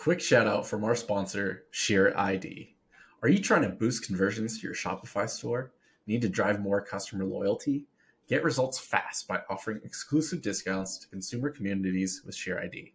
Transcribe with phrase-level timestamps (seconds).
[0.00, 2.70] Quick shout out from our sponsor, SheerID.
[3.20, 5.72] Are you trying to boost conversions to your Shopify store?
[6.06, 7.84] Need to drive more customer loyalty?
[8.26, 12.92] Get results fast by offering exclusive discounts to consumer communities with SheerID.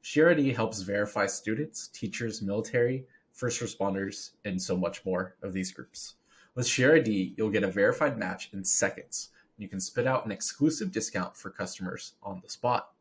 [0.00, 3.04] Share ID helps verify students, teachers, military,
[3.34, 6.14] first responders, and so much more of these groups.
[6.54, 9.28] With SheerID, you'll get a verified match in seconds.
[9.58, 12.95] You can spit out an exclusive discount for customers on the spot.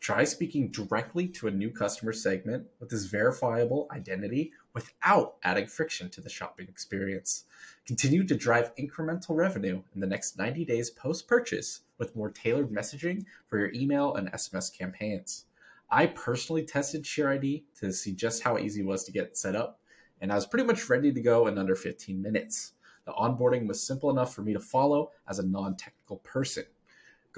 [0.00, 6.08] Try speaking directly to a new customer segment with this verifiable identity without adding friction
[6.10, 7.44] to the shopping experience.
[7.84, 12.70] Continue to drive incremental revenue in the next 90 days post purchase with more tailored
[12.70, 15.46] messaging for your email and SMS campaigns.
[15.90, 19.80] I personally tested SheerID to see just how easy it was to get set up,
[20.20, 22.72] and I was pretty much ready to go in under 15 minutes.
[23.04, 26.64] The onboarding was simple enough for me to follow as a non-technical person.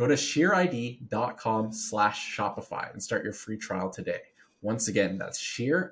[0.00, 4.22] Go to sheerid.com slash Shopify and start your free trial today.
[4.62, 5.90] Once again, that's sheerid.com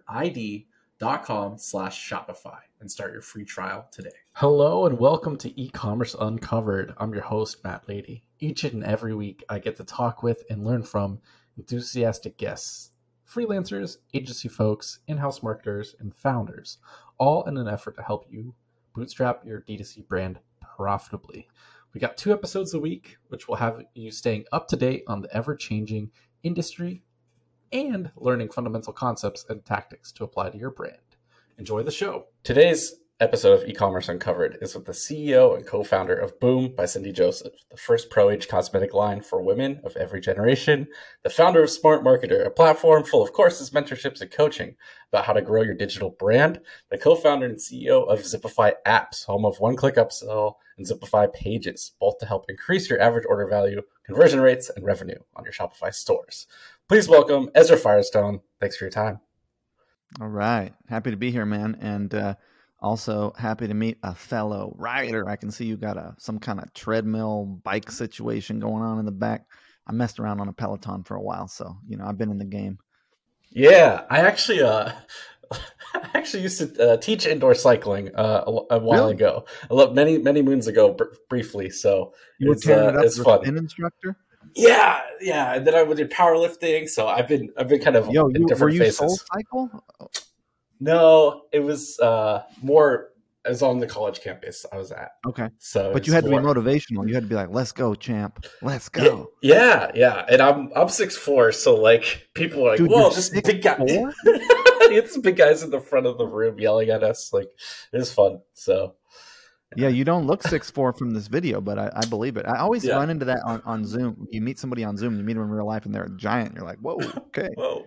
[1.58, 4.08] slash Shopify and start your free trial today.
[4.32, 6.94] Hello and welcome to e-commerce uncovered.
[6.96, 8.24] I'm your host, Matt Lady.
[8.40, 11.20] Each and every week I get to talk with and learn from
[11.58, 12.92] enthusiastic guests,
[13.30, 16.78] freelancers, agency folks, in-house marketers, and founders,
[17.18, 18.54] all in an effort to help you
[18.94, 21.46] bootstrap your D2C brand profitably.
[21.94, 25.22] We got two episodes a week, which will have you staying up to date on
[25.22, 26.10] the ever changing
[26.42, 27.02] industry
[27.72, 30.98] and learning fundamental concepts and tactics to apply to your brand.
[31.58, 32.26] Enjoy the show.
[32.44, 37.10] Today's episode of e-commerce uncovered is with the ceo and co-founder of boom by cindy
[37.10, 40.86] joseph the first pro-age cosmetic line for women of every generation
[41.24, 44.76] the founder of smart marketer a platform full of courses mentorships and coaching
[45.10, 49.44] about how to grow your digital brand the co-founder and ceo of zipify apps home
[49.44, 54.40] of one-click upsell and zipify pages both to help increase your average order value conversion
[54.40, 56.46] rates and revenue on your shopify stores.
[56.88, 58.40] Please welcome ezra firestone.
[58.60, 59.20] Thanks for your time.
[60.20, 60.72] All right.
[60.88, 61.76] Happy to be here man.
[61.80, 62.34] And uh
[62.80, 65.28] also, happy to meet a fellow rider.
[65.28, 69.04] I can see you got a some kind of treadmill bike situation going on in
[69.04, 69.46] the back.
[69.86, 72.38] I messed around on a Peloton for a while, so you know I've been in
[72.38, 72.78] the game.
[73.50, 74.92] Yeah, I actually uh,
[75.94, 79.14] I actually used to uh, teach indoor cycling uh, a, a, while really?
[79.14, 79.44] ago.
[79.68, 81.70] I love many many moons ago, br- briefly.
[81.70, 83.44] So you it's, uh, it it's fun.
[83.44, 84.16] An instructor.
[84.54, 85.54] Yeah, yeah.
[85.54, 86.88] And then I did powerlifting.
[86.88, 88.98] So I've been I've been kind of Yo, in you, different were you phases.
[88.98, 89.84] Soul cycle?
[90.80, 93.10] No, it was uh, more
[93.48, 95.12] as on the college campus I was at.
[95.26, 95.48] Okay.
[95.58, 97.08] So, but you had more, to be motivational.
[97.08, 98.46] You had to be like, "Let's go, champ!
[98.62, 100.24] Let's go!" Yeah, yeah.
[100.30, 103.76] And I'm I'm six four, so like people are like, Dude, "Whoa, this big guy!"
[103.84, 107.32] it's big guys in the front of the room yelling at us.
[107.32, 107.48] Like
[107.92, 108.40] it was fun.
[108.52, 108.94] So.
[109.76, 112.46] Yeah, you don't look six four from this video, but I, I believe it.
[112.46, 112.96] I always yeah.
[112.96, 114.26] run into that on, on Zoom.
[114.30, 116.54] You meet somebody on Zoom, you meet them in real life, and they're a giant.
[116.54, 117.84] You're like, "Whoa, okay." Whoa.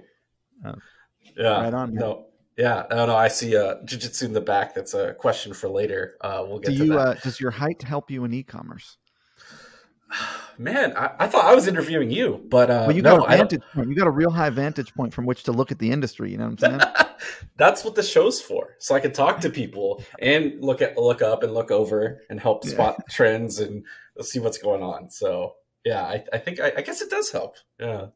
[0.63, 0.73] Uh,
[1.35, 1.59] yeah.
[1.59, 1.96] Right on.
[1.96, 1.96] Man.
[1.96, 2.28] No,
[2.58, 3.16] yeah, no, no.
[3.16, 4.74] I see uh, jujitsu in the back.
[4.76, 6.18] That's a question for later.
[6.22, 7.08] Uh, we'll get Do to you, that.
[7.08, 8.98] Uh, does your height help you in e-commerce?
[10.58, 13.30] Man, I, I, thought I was interviewing you, but uh, well, you got no, a
[13.30, 13.90] vantage point.
[13.90, 16.32] You got a real high vantage point from which to look at the industry.
[16.32, 16.94] You know what I'm saying?
[17.58, 21.22] That's what the show's for, so I can talk to people and look at look
[21.22, 23.84] up and look over and help spot trends and
[24.20, 25.10] see what's going on.
[25.10, 27.56] So yeah, I, I think I, I guess it does help.
[27.80, 28.08] Yeah.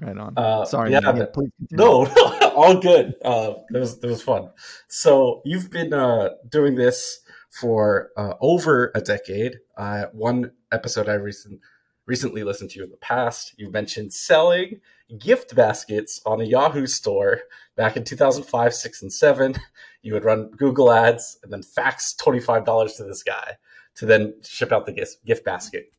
[0.00, 0.34] Right on.
[0.36, 0.92] Uh, Sorry.
[0.92, 1.00] Yeah.
[1.00, 3.14] Man, please no, no, all good.
[3.24, 4.50] Uh, it was it was fun.
[4.88, 7.20] So you've been uh, doing this
[7.50, 9.58] for uh, over a decade.
[9.76, 11.60] Uh, one episode I recent
[12.06, 14.80] recently listened to in the past, you mentioned selling
[15.18, 17.40] gift baskets on a Yahoo store
[17.76, 19.54] back in 2005, six, and seven.
[20.02, 23.56] You would run Google ads and then fax twenty five dollars to this guy
[23.96, 25.90] to then ship out the gift gift basket.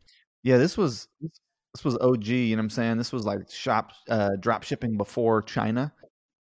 [0.43, 1.07] Yeah, this was
[1.73, 2.97] this was OG, you know what I'm saying?
[2.97, 5.93] This was like shop uh, drop shipping before China.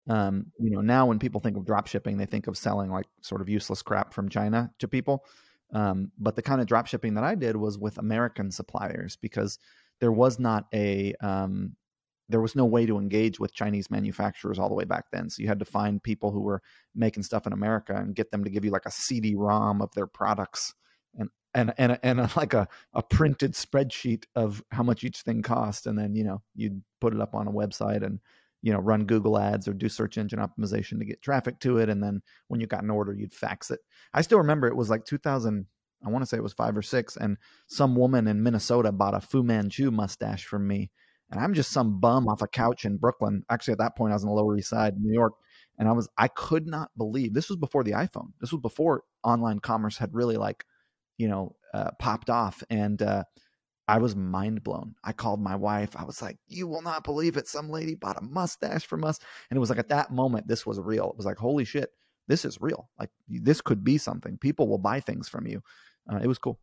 [0.09, 3.07] Um, you know, now when people think of drop shipping, they think of selling like
[3.21, 5.25] sort of useless crap from China to people.
[5.73, 9.59] Um, but the kind of drop shipping that I did was with American suppliers because
[10.01, 11.77] there was not a um,
[12.29, 15.29] there was no way to engage with Chinese manufacturers all the way back then.
[15.31, 16.63] So you had to find people who were
[16.95, 20.07] making stuff in America and get them to give you like a CD-ROM of their
[20.07, 20.75] products
[21.55, 25.87] and and and a, like a, a printed spreadsheet of how much each thing cost
[25.87, 28.21] and then you know you'd put it up on a website and
[28.63, 31.89] you know run google ads or do search engine optimization to get traffic to it
[31.89, 33.81] and then when you got an order you'd fax it.
[34.15, 35.67] I still remember it was like 2000
[36.05, 37.37] i want to say it was five or six and
[37.67, 40.91] some woman in minnesota bought a fu manchu mustache from me
[41.31, 43.43] and i'm just some bum off a couch in brooklyn.
[43.51, 45.35] Actually at that point i was in the lower east side new york
[45.79, 48.33] and i was i could not believe this was before the iphone.
[48.41, 50.65] This was before online commerce had really like
[51.19, 53.25] you know uh, popped off and uh,
[53.89, 54.95] I was mind blown.
[55.03, 55.97] I called my wife.
[55.97, 57.49] I was like, "You will not believe it!
[57.49, 59.19] Some lady bought a mustache from us,"
[59.51, 61.11] and it was like at that moment, this was real.
[61.11, 61.91] It was like, "Holy shit,
[62.29, 62.89] this is real!
[62.99, 64.39] Like this could be something.
[64.39, 65.63] People will buy things from you."
[66.11, 66.59] Uh, it was cool.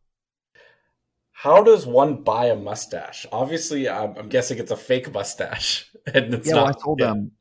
[1.32, 3.26] How does one buy a mustache?
[3.32, 6.64] Obviously, I'm, I'm guessing it's a fake mustache, and it's yeah, not.
[6.64, 7.06] Well, I told yeah.
[7.06, 7.32] them.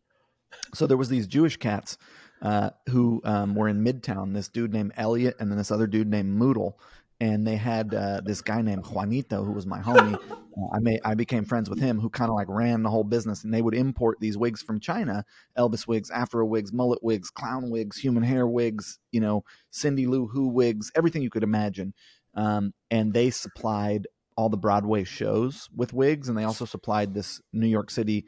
[0.74, 1.98] So there was these Jewish cats
[2.42, 4.34] uh, who um, were in Midtown.
[4.34, 6.74] This dude named Elliot, and then this other dude named Moodle,
[7.20, 10.20] and they had uh, this guy named Juanito who was my homie.
[10.58, 13.04] Uh, I made I became friends with him, who kind of like ran the whole
[13.04, 15.24] business, and they would import these wigs from China:
[15.56, 20.28] Elvis wigs, Afro wigs, mullet wigs, clown wigs, human hair wigs, you know, Cindy Lou
[20.28, 21.94] Who wigs, everything you could imagine.
[22.34, 27.40] Um, and they supplied all the Broadway shows with wigs, and they also supplied this
[27.54, 28.26] New York City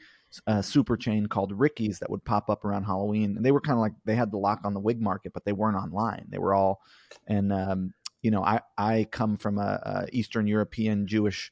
[0.47, 3.35] uh, super chain called Ricky's that would pop up around Halloween.
[3.35, 5.45] And they were kind of like they had the lock on the wig market, but
[5.45, 6.25] they weren't online.
[6.29, 6.81] They were all,
[7.27, 11.51] and um, you know, I I come from a, a Eastern European Jewish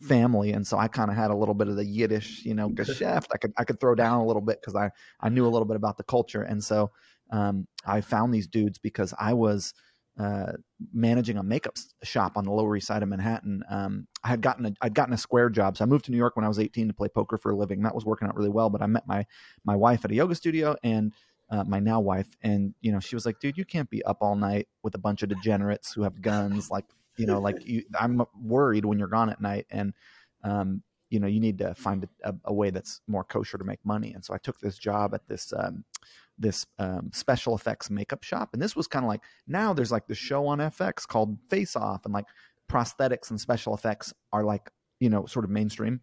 [0.00, 2.68] family, and so I kind of had a little bit of the Yiddish, you know,
[2.70, 3.26] geschäft.
[3.32, 4.90] I could I could throw down a little bit because I
[5.20, 6.90] I knew a little bit about the culture, and so
[7.30, 9.74] um, I found these dudes because I was
[10.18, 10.52] uh,
[10.94, 13.62] managing a makeup shop on the Lower East Side of Manhattan.
[13.68, 16.16] Um, I had gotten a, I'd gotten a square job, so I moved to New
[16.16, 17.82] York when I was 18 to play poker for a living.
[17.82, 18.70] That was working out really well.
[18.70, 19.26] But I met my
[19.64, 21.12] my wife at a yoga studio and
[21.50, 24.18] uh, my now wife, and you know she was like, "Dude, you can't be up
[24.20, 26.70] all night with a bunch of degenerates who have guns.
[26.70, 29.92] Like, you know, like you, I'm worried when you're gone at night, and
[30.42, 33.78] um, you know, you need to find a, a, way that's more kosher to make
[33.84, 35.52] money." And so I took this job at this.
[35.56, 35.84] Um,
[36.38, 38.50] this um, special effects makeup shop.
[38.52, 41.76] And this was kind of like now there's like the show on FX called Face
[41.76, 42.26] Off, and like
[42.68, 44.70] prosthetics and special effects are like,
[45.00, 46.00] you know, sort of mainstream.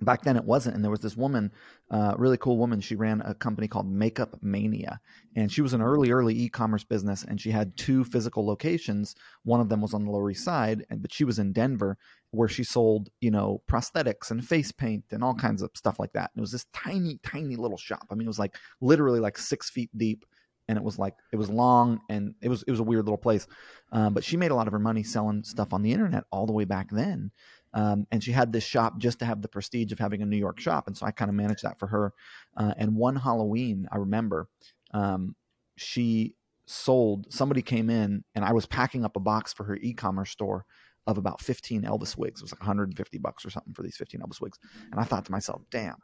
[0.00, 0.76] Back then it wasn't.
[0.76, 1.50] And there was this woman,
[1.90, 2.80] uh, really cool woman.
[2.80, 5.00] She ran a company called Makeup Mania.
[5.34, 7.24] And she was an early, early e commerce business.
[7.24, 9.16] And she had two physical locations.
[9.42, 11.98] One of them was on the Lower East Side, and, but she was in Denver
[12.30, 16.12] where she sold, you know, prosthetics and face paint and all kinds of stuff like
[16.12, 16.30] that.
[16.34, 18.06] And it was this tiny, tiny little shop.
[18.10, 20.24] I mean, it was like literally like six feet deep,
[20.68, 23.18] and it was like it was long and it was it was a weird little
[23.18, 23.46] place.
[23.90, 26.46] Um, but she made a lot of her money selling stuff on the internet all
[26.46, 27.30] the way back then.
[27.74, 30.36] Um, and she had this shop just to have the prestige of having a New
[30.36, 32.12] York shop, and so I kind of managed that for her.
[32.56, 34.48] Uh, and one Halloween, I remember,
[34.92, 35.34] um,
[35.76, 36.34] she
[36.66, 37.32] sold.
[37.32, 40.64] Somebody came in, and I was packing up a box for her e-commerce store
[41.06, 42.40] of about 15 Elvis wigs.
[42.40, 44.58] It was like 150 bucks or something for these 15 Elvis wigs.
[44.90, 45.96] And I thought to myself, damn,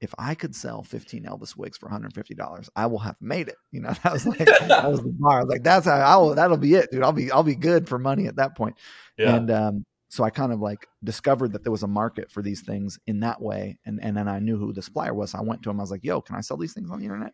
[0.00, 3.56] if I could sell 15 Elvis wigs for 150 dollars, I will have made it.
[3.70, 5.40] You know, that was like that was the bar.
[5.40, 6.34] I was like, that's how I will.
[6.34, 7.02] That'll be it, dude.
[7.02, 8.76] I'll be I'll be good for money at that point.
[9.18, 9.36] Yeah.
[9.36, 12.60] And um, so I kind of like discovered that there was a market for these
[12.60, 15.30] things in that way, and and then I knew who the supplier was.
[15.30, 15.80] So I went to him.
[15.80, 17.32] I was like, "Yo, can I sell these things on the internet?"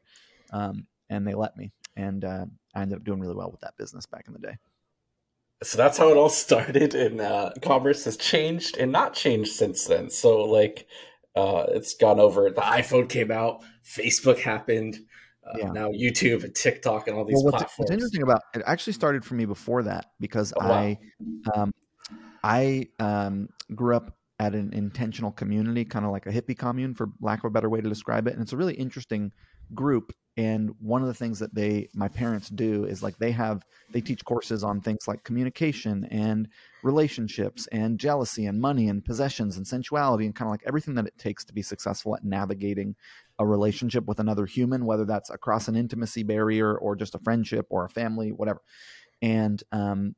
[0.52, 3.76] Um, and they let me, and uh, I ended up doing really well with that
[3.76, 4.56] business back in the day
[5.62, 9.84] so that's how it all started and uh, commerce has changed and not changed since
[9.84, 10.86] then so like
[11.34, 14.98] uh, it's gone over the iphone came out facebook happened
[15.46, 15.70] uh, yeah.
[15.70, 18.92] now youtube and tiktok and all these well, what's, platforms what's interesting about it actually
[18.92, 20.74] started for me before that because oh, wow.
[20.74, 20.98] i
[21.54, 21.72] um,
[22.42, 27.08] i um, grew up at an intentional community kind of like a hippie commune for
[27.20, 29.32] lack of a better way to describe it and it's a really interesting
[29.74, 33.64] group and one of the things that they my parents do is like they have
[33.92, 36.48] they teach courses on things like communication and
[36.82, 41.06] relationships and jealousy and money and possessions and sensuality and kind of like everything that
[41.06, 42.94] it takes to be successful at navigating
[43.38, 47.66] a relationship with another human whether that's across an intimacy barrier or just a friendship
[47.70, 48.60] or a family whatever.
[49.22, 50.14] And um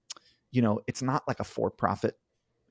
[0.50, 2.16] you know it's not like a for profit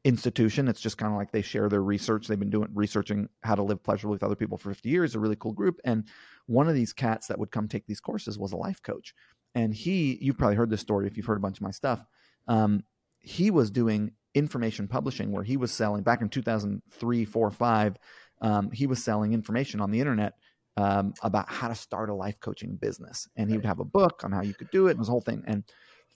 [0.03, 0.67] institution.
[0.67, 2.27] It's just kind of like they share their research.
[2.27, 5.15] They've been doing researching how to live pleasurably with other people for 50 years.
[5.15, 5.79] A really cool group.
[5.83, 6.05] And
[6.45, 9.13] one of these cats that would come take these courses was a life coach.
[9.53, 12.03] And he, you've probably heard this story if you've heard a bunch of my stuff.
[12.47, 12.83] Um,
[13.19, 17.97] he was doing information publishing where he was selling back in 2003, four, five.
[18.41, 20.33] Um, he was selling information on the internet
[20.77, 23.27] um, about how to start a life coaching business.
[23.35, 25.21] And he would have a book on how you could do it and this whole
[25.21, 25.43] thing.
[25.47, 25.63] And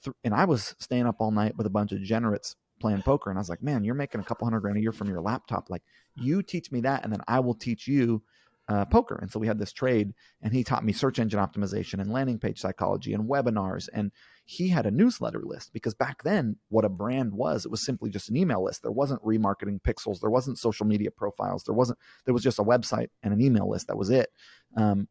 [0.04, 3.30] th- and I was staying up all night with a bunch of degenerates playing poker.
[3.30, 5.22] And I was like, man, you're making a couple hundred grand a year from your
[5.22, 5.70] laptop.
[5.70, 5.84] Like,
[6.16, 8.24] you teach me that, and then I will teach you
[8.68, 9.18] uh, poker.
[9.22, 12.40] And so we had this trade, and he taught me search engine optimization and landing
[12.40, 13.90] page psychology and webinars.
[13.94, 14.12] And
[14.46, 18.10] he had a newsletter list because back then, what a brand was, it was simply
[18.10, 18.82] just an email list.
[18.82, 22.64] There wasn't remarketing pixels, there wasn't social media profiles, there wasn't, there was just a
[22.64, 23.88] website and an email list.
[23.88, 24.30] That was it.
[24.78, 25.08] Um,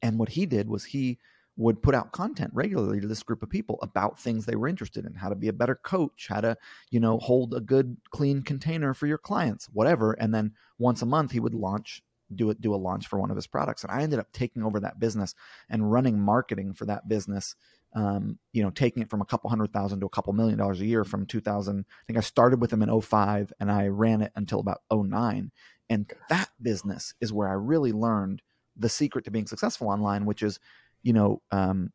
[0.00, 1.18] and what he did was he
[1.56, 5.04] would put out content regularly to this group of people about things they were interested
[5.04, 6.56] in how to be a better coach how to
[6.90, 11.06] you know hold a good clean container for your clients whatever and then once a
[11.06, 12.02] month he would launch
[12.36, 14.62] do it do a launch for one of his products, and I ended up taking
[14.62, 15.34] over that business
[15.68, 17.54] and running marketing for that business.
[17.94, 20.80] Um, you know, taking it from a couple hundred thousand to a couple million dollars
[20.80, 21.80] a year from 2000.
[21.80, 25.50] I think I started with him in 05 and I ran it until about 09.
[25.90, 28.40] And that business is where I really learned
[28.78, 30.58] the secret to being successful online, which is,
[31.02, 31.90] you know, um,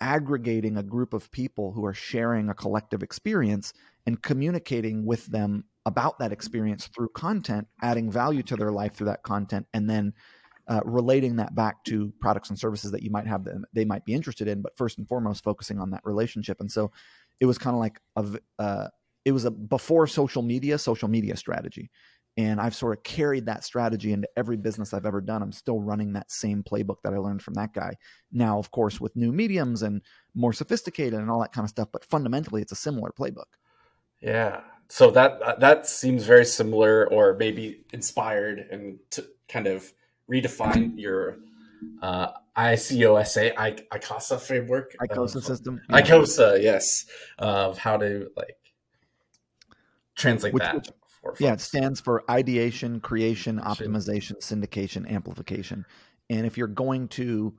[0.00, 3.72] aggregating a group of people who are sharing a collective experience
[4.06, 9.06] and communicating with them about that experience through content, adding value to their life through
[9.06, 10.12] that content, and then
[10.68, 14.04] uh, relating that back to products and services that you might have that they might
[14.04, 14.60] be interested in.
[14.60, 16.60] But first and foremost, focusing on that relationship.
[16.60, 16.92] And so
[17.40, 18.88] it was kind of like a, uh,
[19.24, 21.90] it was a before social media, social media strategy.
[22.38, 25.42] And I've sort of carried that strategy into every business I've ever done.
[25.42, 27.94] I'm still running that same playbook that I learned from that guy.
[28.30, 30.00] Now, of course, with new mediums and
[30.36, 33.50] more sophisticated and all that kind of stuff, but fundamentally, it's a similar playbook.
[34.20, 34.60] Yeah.
[34.88, 39.92] So that that seems very similar, or maybe inspired, and to kind of
[40.30, 41.38] redefine your
[42.00, 46.00] uh, ICOSA, I, ICOSA framework, ICOSA system, yeah.
[46.00, 47.04] ICOSA, yes,
[47.38, 48.56] of how to like
[50.14, 50.74] translate which, that.
[50.76, 50.88] Which,
[51.38, 55.84] yeah, it stands for ideation, creation, optimization, syndication, amplification.
[56.30, 57.54] And if you're going to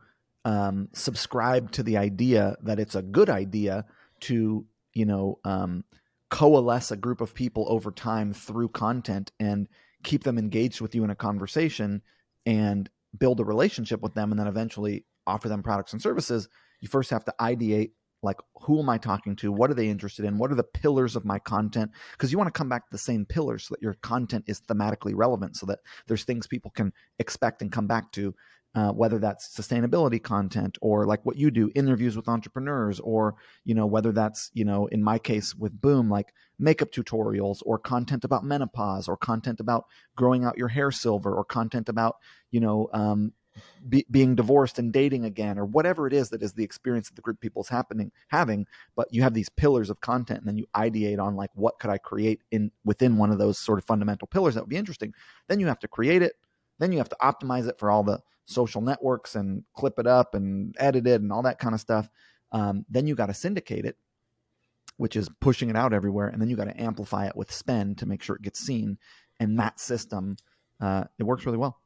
[0.45, 3.85] um, subscribe to the idea that it's a good idea
[4.21, 5.83] to, you know, um,
[6.29, 9.67] coalesce a group of people over time through content and
[10.03, 12.01] keep them engaged with you in a conversation
[12.45, 16.47] and build a relationship with them and then eventually offer them products and services,
[16.81, 19.51] you first have to ideate like who am i talking to?
[19.51, 20.37] What are they interested in?
[20.37, 21.91] What are the pillars of my content?
[22.11, 24.61] Because you want to come back to the same pillars so that your content is
[24.61, 28.33] thematically relevant so that there's things people can expect and come back to
[28.75, 33.35] uh, whether that's sustainability content or like what you do interviews with entrepreneurs or
[33.65, 37.79] you know whether that's you know in my case with boom like makeup tutorials or
[37.79, 39.85] content about menopause or content about
[40.15, 42.17] growing out your hair silver or content about
[42.51, 43.33] you know um,
[43.87, 47.15] be, being divorced and dating again or whatever it is that is the experience that
[47.15, 50.47] the group of people is happening having but you have these pillars of content and
[50.47, 53.79] then you ideate on like what could i create in within one of those sort
[53.79, 55.13] of fundamental pillars that would be interesting.
[55.47, 56.33] Then you have to create it.
[56.79, 60.33] Then you have to optimize it for all the social networks and clip it up
[60.33, 62.09] and edit it and all that kind of stuff.
[62.51, 63.97] Um, then you got to syndicate it
[64.97, 67.97] which is pushing it out everywhere and then you got to amplify it with spend
[67.97, 68.97] to make sure it gets seen.
[69.39, 70.35] And that system
[70.81, 71.79] uh, it works really well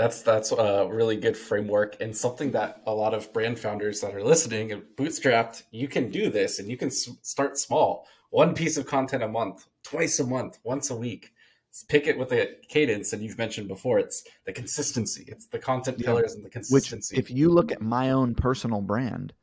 [0.00, 4.14] that's that's a really good framework and something that a lot of brand founders that
[4.14, 8.54] are listening and bootstrapped you can do this and you can s- start small one
[8.54, 11.34] piece of content a month twice a month once a week
[11.88, 15.98] pick it with a cadence and you've mentioned before it's the consistency it's the content
[15.98, 16.06] yeah.
[16.06, 19.34] pillars and the consistency which if you look at my own personal brand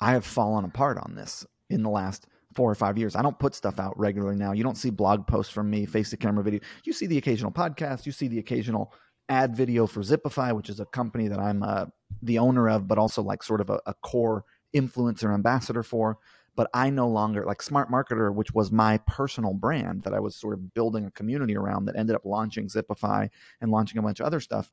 [0.00, 3.14] i have fallen apart on this in the last four or five years.
[3.14, 4.52] I don't put stuff out regularly now.
[4.52, 6.60] You don't see blog posts from me, face to camera video.
[6.84, 8.06] You see the occasional podcast.
[8.06, 8.94] You see the occasional
[9.28, 11.86] ad video for Zipify, which is a company that I'm uh,
[12.22, 16.18] the owner of, but also like sort of a, a, core influencer ambassador for.
[16.54, 20.36] But I no longer like Smart Marketer, which was my personal brand that I was
[20.36, 23.28] sort of building a community around that ended up launching Zipify
[23.60, 24.70] and launching a bunch of other stuff.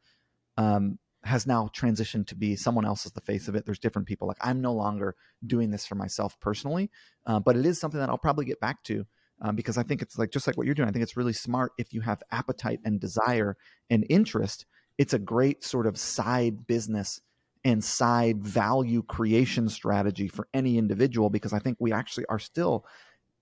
[0.58, 3.66] Um, has now transitioned to be someone else as the face of it.
[3.66, 4.28] There's different people.
[4.28, 6.92] Like I'm no longer doing this for myself personally,
[7.26, 9.06] uh, but it is something that I'll probably get back to
[9.44, 10.90] um, because I think it's like just like what you're doing.
[10.90, 13.58] I think it's really smart if you have appetite and desire
[13.90, 14.66] and interest.
[14.98, 17.22] It's a great sort of side business
[17.66, 22.86] and side value creation strategy for any individual because I think we actually are still,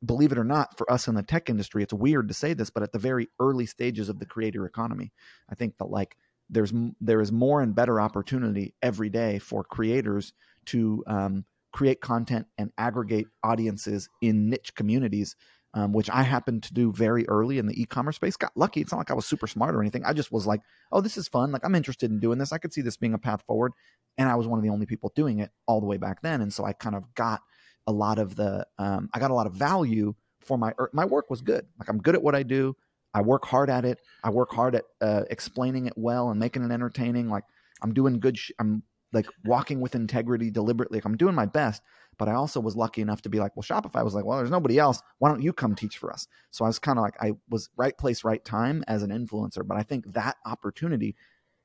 [0.03, 2.69] believe it or not, for us in the tech industry, it's weird to say this,
[2.69, 5.11] but at the very early stages of the creator economy,
[5.49, 6.17] I think that like
[6.49, 10.33] there's there is more and better opportunity every day for creators
[10.65, 15.35] to um, create content and aggregate audiences in niche communities
[15.73, 18.35] um, which I happened to do very early in the e-commerce space.
[18.35, 18.81] Got lucky.
[18.81, 20.03] It's not like I was super smart or anything.
[20.03, 20.61] I just was like,
[20.91, 21.51] oh, this is fun.
[21.51, 22.51] Like I'm interested in doing this.
[22.51, 23.71] I could see this being a path forward.
[24.17, 26.41] And I was one of the only people doing it all the way back then.
[26.41, 27.41] And so I kind of got
[27.87, 31.05] a lot of the, um, I got a lot of value for my, er, my
[31.05, 31.65] work was good.
[31.79, 32.75] Like I'm good at what I do.
[33.13, 33.99] I work hard at it.
[34.23, 37.29] I work hard at uh, explaining it well and making it entertaining.
[37.29, 37.43] Like
[37.81, 38.37] I'm doing good.
[38.37, 40.97] Sh- I'm like walking with integrity deliberately.
[40.97, 41.81] Like I'm doing my best.
[42.17, 44.51] But I also was lucky enough to be like, well, Shopify was like, well, there's
[44.51, 45.01] nobody else.
[45.17, 46.27] Why don't you come teach for us?
[46.51, 49.65] So I was kind of like, I was right place, right time as an influencer.
[49.65, 51.15] But I think that opportunity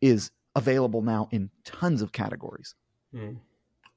[0.00, 2.74] is available now in tons of categories.
[3.14, 3.36] Mm.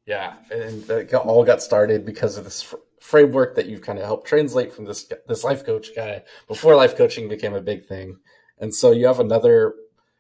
[0.06, 4.06] Yeah, and it all got started because of this fr- framework that you've kind of
[4.06, 8.18] helped translate from this this life coach guy before life coaching became a big thing.
[8.58, 9.76] And so you have another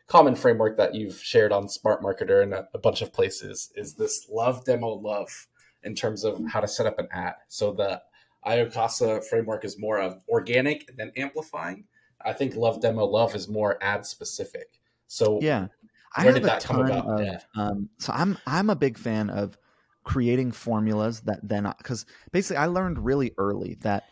[0.07, 3.95] common framework that you've shared on Smart Marketer and a, a bunch of places is
[3.95, 5.47] this love demo love
[5.83, 7.35] in terms of how to set up an ad.
[7.47, 8.01] So the
[8.45, 11.85] ICOSA framework is more of organic than amplifying.
[12.23, 14.79] I think Love Demo Love is more ad specific.
[15.07, 15.67] So yeah,
[16.15, 17.05] I have a ton about?
[17.05, 17.25] of.
[17.25, 17.39] Yeah.
[17.55, 19.57] Um, so I'm I'm a big fan of
[20.03, 24.05] creating formulas that then because basically I learned really early that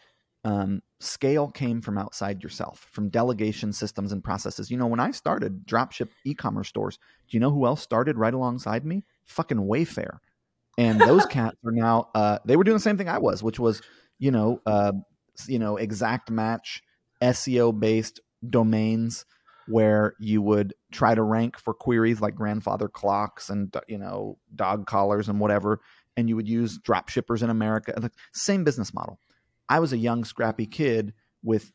[0.43, 4.71] um, scale came from outside yourself, from delegation systems and processes.
[4.71, 8.33] You know, when I started dropship e-commerce stores, do you know who else started right
[8.33, 9.03] alongside me?
[9.25, 10.19] Fucking Wayfair.
[10.77, 13.59] And those cats are now uh, they were doing the same thing I was, which
[13.59, 13.81] was,
[14.19, 14.93] you know, uh,
[15.47, 16.83] you know, exact match
[17.21, 19.25] SEO based domains
[19.67, 24.87] where you would try to rank for queries like grandfather clocks and you know dog
[24.87, 25.81] collars and whatever
[26.15, 29.19] and you would use drop shippers in america same business model.
[29.69, 31.73] I was a young scrappy kid with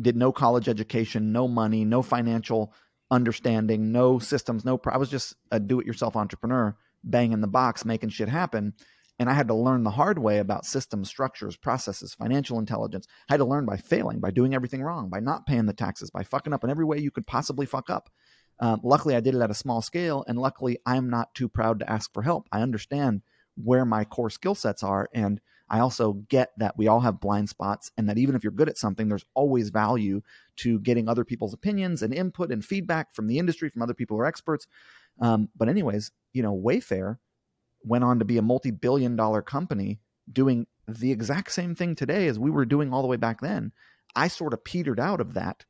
[0.00, 2.74] did no college education no money no financial
[3.10, 8.28] understanding no systems no i was just a do-it-yourself entrepreneur banging the box making shit
[8.28, 8.74] happen
[9.18, 13.06] and I had to learn the hard way about systems, structures, processes, financial intelligence.
[13.28, 16.10] I had to learn by failing, by doing everything wrong, by not paying the taxes,
[16.10, 18.10] by fucking up in every way you could possibly fuck up.
[18.58, 21.78] Um, luckily, I did it at a small scale, and luckily, I'm not too proud
[21.80, 22.48] to ask for help.
[22.52, 23.22] I understand
[23.56, 27.48] where my core skill sets are, and I also get that we all have blind
[27.48, 30.22] spots, and that even if you're good at something, there's always value
[30.56, 34.16] to getting other people's opinions and input and feedback from the industry, from other people
[34.16, 34.66] who are experts.
[35.20, 37.18] Um, but, anyways, you know, Wayfair
[37.84, 40.00] went on to be a multi-billion dollar company
[40.30, 43.72] doing the exact same thing today as we were doing all the way back then.
[44.14, 45.64] I sort of petered out of that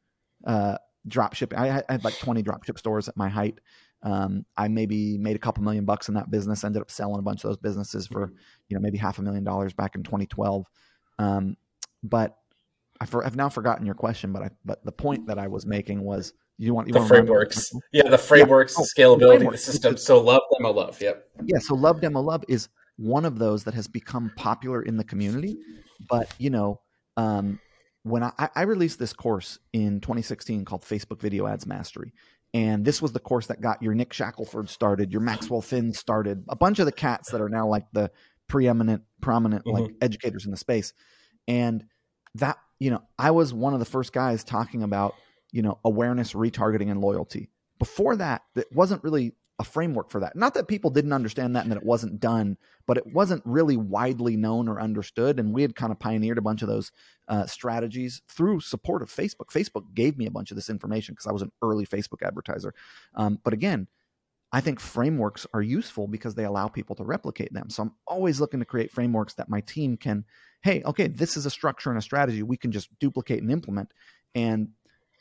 [0.46, 1.58] uh, drop shipping.
[1.58, 3.58] I, had like 20 drop ship stores at my height.
[4.02, 7.22] Um, I maybe made a couple million bucks in that business, ended up selling a
[7.22, 8.32] bunch of those businesses for,
[8.68, 10.66] you know, maybe half a million dollars back in 2012.
[11.18, 11.56] Um,
[12.02, 12.36] but
[13.00, 15.66] I for, I've now forgotten your question, but I, but the point that I was
[15.66, 17.72] making was you want you the want frameworks.
[17.92, 19.52] Yeah, the frameworks, Oh, scalability, framework.
[19.52, 19.96] the system.
[19.96, 21.00] So love I love.
[21.00, 21.24] Yep.
[21.44, 25.04] yeah so love demo love is one of those that has become popular in the
[25.04, 25.56] community
[26.08, 26.80] but you know
[27.16, 27.58] um,
[28.04, 32.12] when I, I released this course in 2016 called facebook video ads mastery
[32.54, 36.44] and this was the course that got your nick shackelford started your maxwell finn started
[36.48, 38.10] a bunch of the cats that are now like the
[38.48, 40.92] preeminent prominent like educators in the space
[41.48, 41.84] and
[42.34, 45.14] that you know i was one of the first guys talking about
[45.52, 50.34] you know awareness retargeting and loyalty before that it wasn't really a framework for that
[50.34, 52.56] not that people didn't understand that and that it wasn't done
[52.86, 56.42] but it wasn't really widely known or understood and we had kind of pioneered a
[56.42, 56.90] bunch of those
[57.28, 61.26] uh, strategies through support of facebook facebook gave me a bunch of this information because
[61.26, 62.74] i was an early facebook advertiser
[63.14, 63.86] um, but again
[64.52, 67.70] I think frameworks are useful because they allow people to replicate them.
[67.70, 70.26] So I'm always looking to create frameworks that my team can,
[70.62, 73.92] hey, okay, this is a structure and a strategy we can just duplicate and implement.
[74.34, 74.68] And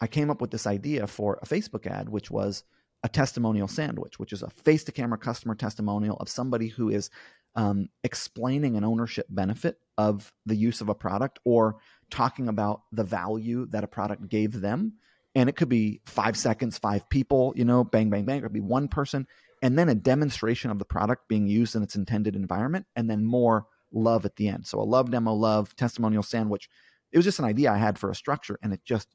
[0.01, 2.63] I came up with this idea for a Facebook ad, which was
[3.03, 7.09] a testimonial sandwich, which is a face to camera customer testimonial of somebody who is
[7.55, 11.77] um, explaining an ownership benefit of the use of a product or
[12.09, 14.93] talking about the value that a product gave them
[15.35, 18.39] and it could be five seconds, five people, you know, bang, bang, bang.
[18.39, 19.27] It could be one person,
[19.61, 23.23] and then a demonstration of the product being used in its intended environment, and then
[23.23, 24.67] more love at the end.
[24.67, 26.69] So a love demo, love testimonial sandwich.
[27.11, 29.07] It was just an idea I had for a structure, and it just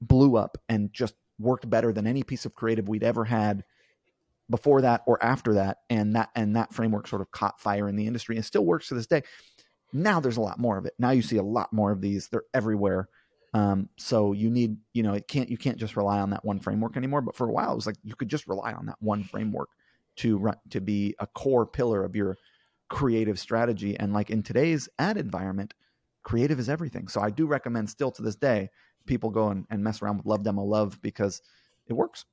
[0.00, 3.64] blew up and just worked better than any piece of creative we'd ever had
[4.48, 5.78] before that or after that.
[5.90, 8.88] And that and that framework sort of caught fire in the industry and still works
[8.88, 9.22] to this day.
[9.92, 10.94] Now there's a lot more of it.
[10.98, 12.28] Now you see a lot more of these.
[12.28, 13.08] They're everywhere.
[13.54, 16.60] Um, so you need, you know, it can't you can't just rely on that one
[16.60, 17.22] framework anymore.
[17.22, 19.68] But for a while, it was like you could just rely on that one framework
[20.16, 22.36] to run to be a core pillar of your
[22.88, 23.98] creative strategy.
[23.98, 25.74] And like in today's ad environment,
[26.22, 27.08] creative is everything.
[27.08, 28.70] So I do recommend still to this day
[29.06, 31.42] people go and, and mess around with Love Demo Love because
[31.86, 32.24] it works.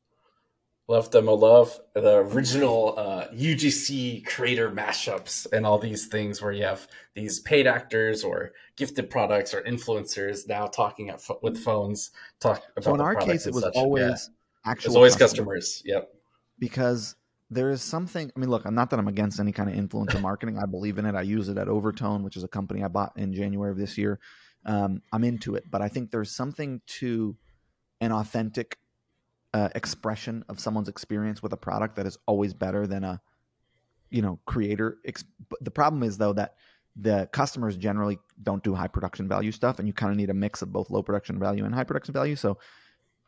[0.90, 6.66] Love Demo Love, the original uh, UGC creator mashups, and all these things where you
[6.66, 12.12] have these paid actors or gifted products or influencers now talking at pho- with phones.
[12.42, 13.76] Talk about So in our case, it was such.
[13.76, 14.72] always Yeah.
[14.72, 14.90] actual.
[14.90, 15.68] There's always customers.
[15.78, 15.82] customers.
[15.86, 16.10] Yep.
[16.60, 17.16] because
[17.50, 20.20] there is something i mean look i'm not that i'm against any kind of influencer
[20.22, 22.88] marketing i believe in it i use it at overtone which is a company i
[22.88, 24.20] bought in january of this year
[24.65, 27.36] um, i'm into it but i think there's something to
[28.02, 28.78] an authentic
[29.54, 33.21] uh, expression of someone's experience with a product that is always better than a
[34.10, 34.97] you know creator
[35.62, 36.56] the problem is though that
[36.95, 40.34] the customers generally don't do high production value stuff and you kind of need a
[40.34, 42.58] mix of both low production value and high production value so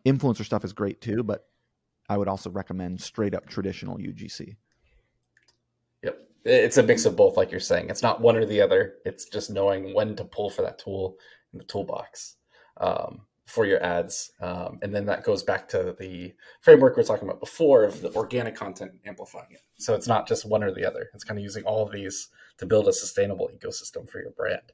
[0.06, 1.48] influencer stuff is great too but
[2.10, 4.56] I would also recommend straight up traditional UGC.
[6.46, 7.90] It's a mix of both, like you're saying.
[7.90, 8.96] It's not one or the other.
[9.04, 11.18] It's just knowing when to pull for that tool
[11.54, 12.36] in the toolbox
[12.78, 14.32] um, for your ads.
[14.40, 18.02] Um, and then that goes back to the framework we are talking about before of
[18.02, 19.62] the organic content amplifying it.
[19.78, 21.10] So it's not just one or the other.
[21.16, 22.30] It's kind of using all of these
[22.60, 24.72] to build a sustainable ecosystem for your brand.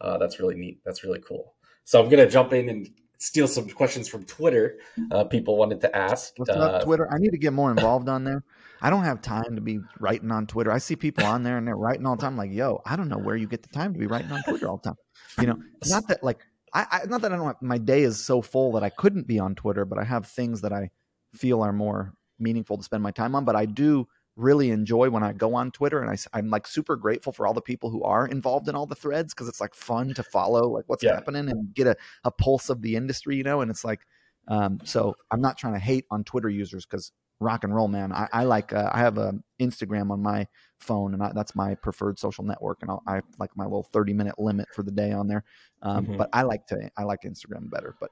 [0.00, 0.80] Uh, that's really neat.
[0.84, 1.54] That's really cool.
[1.84, 4.78] So I'm going to jump in and steal some questions from Twitter.
[5.10, 6.32] Uh, people wanted to ask.
[6.36, 7.12] What's up, Twitter?
[7.12, 8.42] I need to get more involved on there.
[8.82, 10.72] I don't have time to be writing on Twitter.
[10.72, 12.36] I see people on there and they're writing all the time.
[12.36, 14.68] Like, yo, I don't know where you get the time to be writing on Twitter
[14.68, 14.96] all the time.
[15.40, 16.40] You know, not that like
[16.72, 17.46] I, I not that I don't.
[17.46, 20.26] Have, my day is so full that I couldn't be on Twitter, but I have
[20.26, 20.90] things that I
[21.34, 23.44] feel are more meaningful to spend my time on.
[23.44, 26.96] But I do really enjoy when I go on Twitter, and I, am like super
[26.96, 29.74] grateful for all the people who are involved in all the threads because it's like
[29.74, 31.14] fun to follow like what's yeah.
[31.14, 33.60] happening and get a, a pulse of the industry, you know.
[33.60, 34.00] And it's like,
[34.48, 38.12] um, so I'm not trying to hate on Twitter users because rock and roll, man.
[38.12, 40.46] I, I like uh, I have a Instagram on my
[40.78, 44.12] phone, and I, that's my preferred social network, and I'll, I like my little 30
[44.12, 45.44] minute limit for the day on there.
[45.82, 46.16] Um, mm-hmm.
[46.16, 47.96] But I like to I like Instagram better.
[47.98, 48.10] But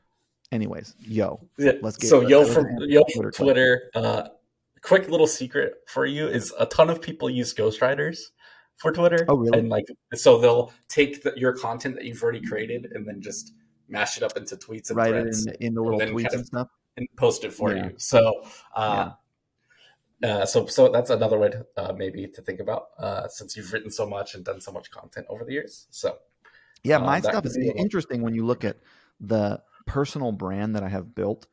[0.51, 1.73] anyways, yo, yeah.
[1.83, 3.31] let's get so yo from yo Twitter.
[3.31, 4.29] Twitter uh,
[4.83, 8.19] quick little secret for you is a ton of people use ghostwriters
[8.77, 9.25] for Twitter.
[9.29, 9.59] Oh, really?
[9.59, 13.53] And like, so they'll take the, your content that you've already created and then just
[13.89, 16.27] mash it up into tweets and write threads, it in, in the little tweets kind
[16.27, 17.87] of, and stuff and post it for yeah.
[17.87, 17.95] you.
[17.97, 19.11] So, uh,
[20.23, 20.29] yeah.
[20.29, 23.73] uh, so so that's another way to uh, maybe to think about uh, since you've
[23.73, 25.87] written so much and done so much content over the years.
[25.91, 26.19] So,
[26.83, 28.77] yeah, uh, my stuff is interesting when you look at
[29.21, 31.47] the personal brand that I have built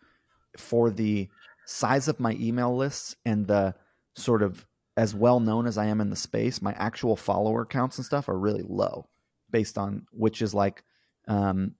[0.57, 1.29] for the
[1.65, 3.73] size of my email lists and the
[4.15, 4.65] sort of
[4.97, 8.29] as well known as I am in the space, my actual follower counts and stuff
[8.29, 9.07] are really low
[9.51, 10.83] based on which is like
[11.27, 11.75] um,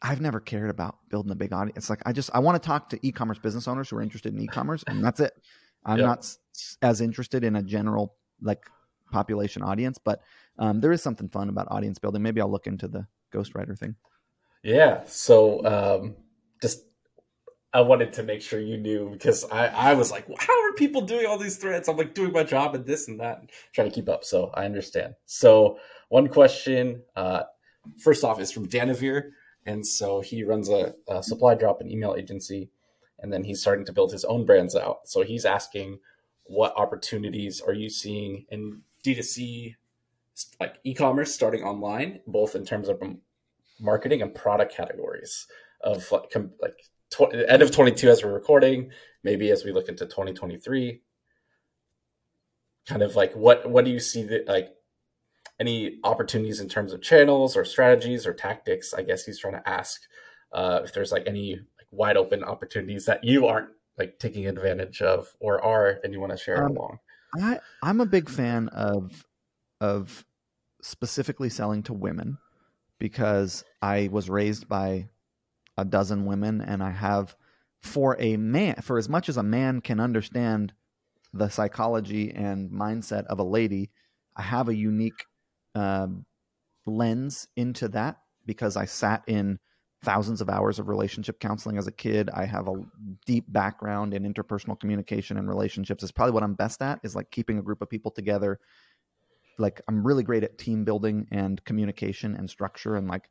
[0.00, 1.90] I've never cared about building a big audience.
[1.90, 4.40] Like I just I want to talk to e-commerce business owners who are interested in
[4.40, 5.32] e-commerce, and that's it.
[5.84, 6.06] I'm yep.
[6.06, 6.36] not
[6.82, 8.64] as interested in a general like
[9.10, 10.22] population audience, but
[10.58, 12.22] um, there is something fun about audience building.
[12.22, 13.96] Maybe I'll look into the ghostwriter thing.
[14.62, 15.02] Yeah.
[15.06, 16.16] So um,
[16.60, 16.84] just
[17.72, 20.72] I wanted to make sure you knew because I, I was like, well, how are
[20.72, 21.88] people doing all these threads?
[21.88, 24.24] I'm like doing my job and this and that, and trying to keep up.
[24.24, 25.14] So I understand.
[25.26, 27.42] So one question, uh,
[27.98, 29.30] first off, is from Danavir.
[29.68, 32.70] And so he runs a, a supply drop and email agency,
[33.18, 35.00] and then he's starting to build his own brands out.
[35.04, 35.98] So he's asking,
[36.44, 39.74] what opportunities are you seeing in D2C,
[40.58, 42.98] like e-commerce starting online, both in terms of
[43.78, 45.46] marketing and product categories
[45.82, 46.78] of like, like
[47.10, 48.90] tw- end of 22 as we're recording,
[49.22, 51.02] maybe as we look into 2023
[52.86, 54.70] kind of like what what do you see that like
[55.60, 58.94] any opportunities in terms of channels or strategies or tactics.
[58.94, 60.02] I guess he's trying to ask
[60.52, 65.02] uh, if there's like any like wide open opportunities that you aren't like taking advantage
[65.02, 66.98] of or are, and you want to share um, along.
[67.40, 69.24] I I'm a big fan of
[69.80, 70.24] of
[70.80, 72.38] specifically selling to women
[72.98, 75.08] because I was raised by
[75.76, 77.36] a dozen women and I have
[77.80, 80.72] for a man for as much as a man can understand
[81.32, 83.90] the psychology and mindset of a lady,
[84.36, 85.26] I have a unique
[85.78, 86.26] um,
[86.86, 89.58] lens into that because I sat in
[90.02, 92.30] thousands of hours of relationship counseling as a kid.
[92.32, 92.82] I have a
[93.26, 96.02] deep background in interpersonal communication and relationships.
[96.02, 98.58] It's probably what I'm best at is like keeping a group of people together.
[99.58, 103.28] Like I'm really great at team building and communication and structure and like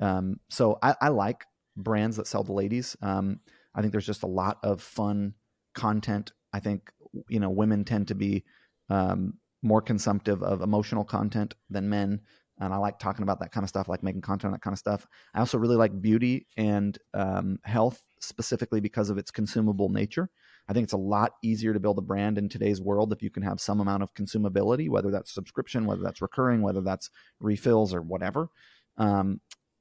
[0.00, 1.44] um, so I, I, like
[1.74, 2.96] brands that sell to ladies.
[3.00, 3.40] Um,
[3.74, 5.32] I think there's just a lot of fun
[5.74, 6.32] content.
[6.52, 6.90] I think
[7.30, 8.44] you know women tend to be
[8.90, 12.20] um, more consumptive of emotional content than men.
[12.58, 14.78] And I like talking about that kind of stuff, like making content, that kind of
[14.78, 15.06] stuff.
[15.34, 20.30] I also really like beauty and um, health, specifically because of its consumable nature.
[20.68, 23.30] I think it's a lot easier to build a brand in today's world if you
[23.30, 27.92] can have some amount of consumability, whether that's subscription, whether that's recurring, whether that's refills
[27.92, 28.48] or whatever.
[28.96, 29.40] Um,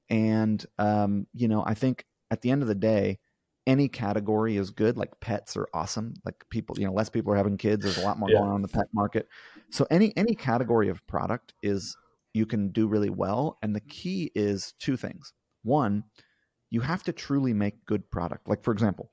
[0.09, 3.19] and, um, you know, I think at the end of the day,
[3.67, 4.97] any category is good.
[4.97, 6.13] Like pets are awesome.
[6.23, 7.83] Like people, you know, less people are having kids.
[7.83, 8.39] There's a lot more yeah.
[8.39, 9.27] going on in the pet market.
[9.71, 11.97] So any any category of product is
[12.33, 13.57] you can do really well.
[13.61, 15.33] And the key is two things.
[15.63, 16.03] One,
[16.69, 18.47] you have to truly make good product.
[18.47, 19.11] Like for example,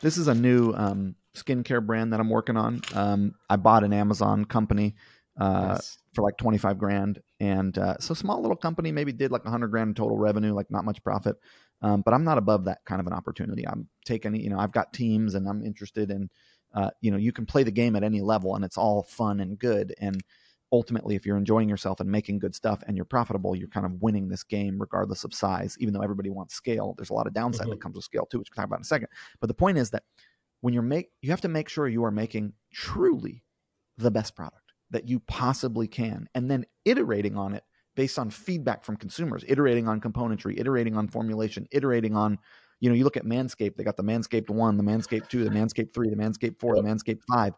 [0.00, 2.82] this is a new um, skincare brand that I'm working on.
[2.94, 4.94] Um, I bought an Amazon company
[5.38, 5.98] uh, nice.
[6.14, 7.20] for like 25 grand.
[7.40, 10.84] And uh, so small little company maybe did like 100 grand total revenue, like not
[10.84, 11.36] much profit.
[11.82, 13.66] Um, but I'm not above that kind of an opportunity.
[13.66, 16.28] I'm taking, you know, I've got teams and I'm interested in,
[16.74, 19.40] uh, you know, you can play the game at any level and it's all fun
[19.40, 19.94] and good.
[20.00, 20.22] And
[20.72, 24.02] ultimately, if you're enjoying yourself and making good stuff and you're profitable, you're kind of
[24.02, 26.94] winning this game regardless of size, even though everybody wants scale.
[26.96, 27.70] There's a lot of downside mm-hmm.
[27.70, 29.08] that comes with scale too, which we'll talk about in a second.
[29.40, 30.02] But the point is that
[30.60, 33.44] when you're make, you have to make sure you are making truly
[33.96, 37.62] the best product that you possibly can and then iterating on it
[37.98, 42.38] based on feedback from consumers, iterating on componentry, iterating on formulation, iterating on,
[42.78, 45.50] you know, you look at Manscaped, they got the Manscaped 1, the Manscaped 2, the
[45.50, 47.54] Manscaped 3, the Manscaped 4, the Manscaped 5.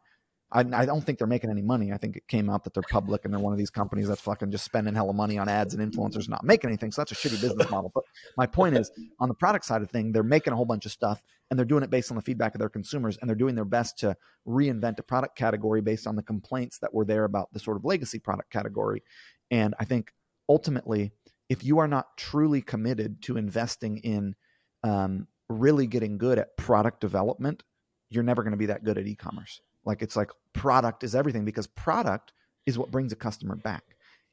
[0.50, 1.92] I, I don't think they're making any money.
[1.92, 4.22] I think it came out that they're public and they're one of these companies that's
[4.22, 6.90] fucking just spending hella money on ads and influencers not making anything.
[6.90, 7.92] So that's a shitty business model.
[7.94, 8.04] But
[8.38, 10.90] my point is, on the product side of thing, they're making a whole bunch of
[10.90, 13.56] stuff and they're doing it based on the feedback of their consumers and they're doing
[13.56, 14.16] their best to
[14.48, 17.84] reinvent a product category based on the complaints that were there about the sort of
[17.84, 19.02] legacy product category.
[19.50, 20.14] And I think
[20.50, 21.12] ultimately,
[21.48, 24.34] if you are not truly committed to investing in
[24.82, 27.62] um, really getting good at product development,
[28.10, 29.60] you're never going to be that good at e-commerce.
[29.84, 32.32] Like it's like product is everything because product
[32.66, 33.84] is what brings a customer back.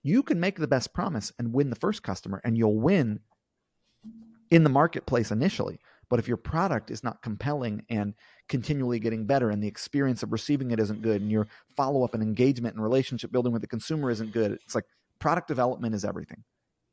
[0.01, 3.19] You can make the best promise and win the first customer and you'll win
[4.49, 5.79] in the marketplace initially.
[6.09, 8.13] But if your product is not compelling and
[8.47, 12.13] continually getting better and the experience of receiving it isn't good and your follow up
[12.13, 14.85] and engagement and relationship building with the consumer isn't good, it's like
[15.19, 16.43] product development is everything.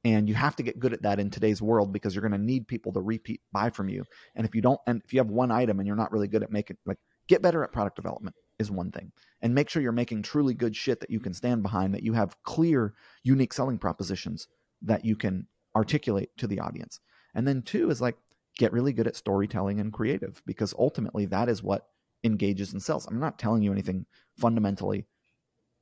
[0.05, 2.47] And you have to get good at that in today's world because you're going to
[2.47, 4.05] need people to repeat buy from you.
[4.35, 6.43] And if you don't, and if you have one item and you're not really good
[6.43, 9.13] at making, like, get better at product development is one thing.
[9.41, 12.13] And make sure you're making truly good shit that you can stand behind, that you
[12.13, 14.47] have clear, unique selling propositions
[14.83, 17.01] that you can articulate to the audience.
[17.35, 18.17] And then two is like,
[18.57, 21.87] get really good at storytelling and creative because ultimately that is what
[22.23, 23.07] engages and sells.
[23.07, 24.07] I'm not telling you anything
[24.39, 25.07] fundamentally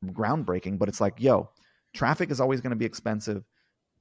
[0.05, 1.50] groundbreaking, but it's like, yo,
[1.94, 3.44] traffic is always going to be expensive.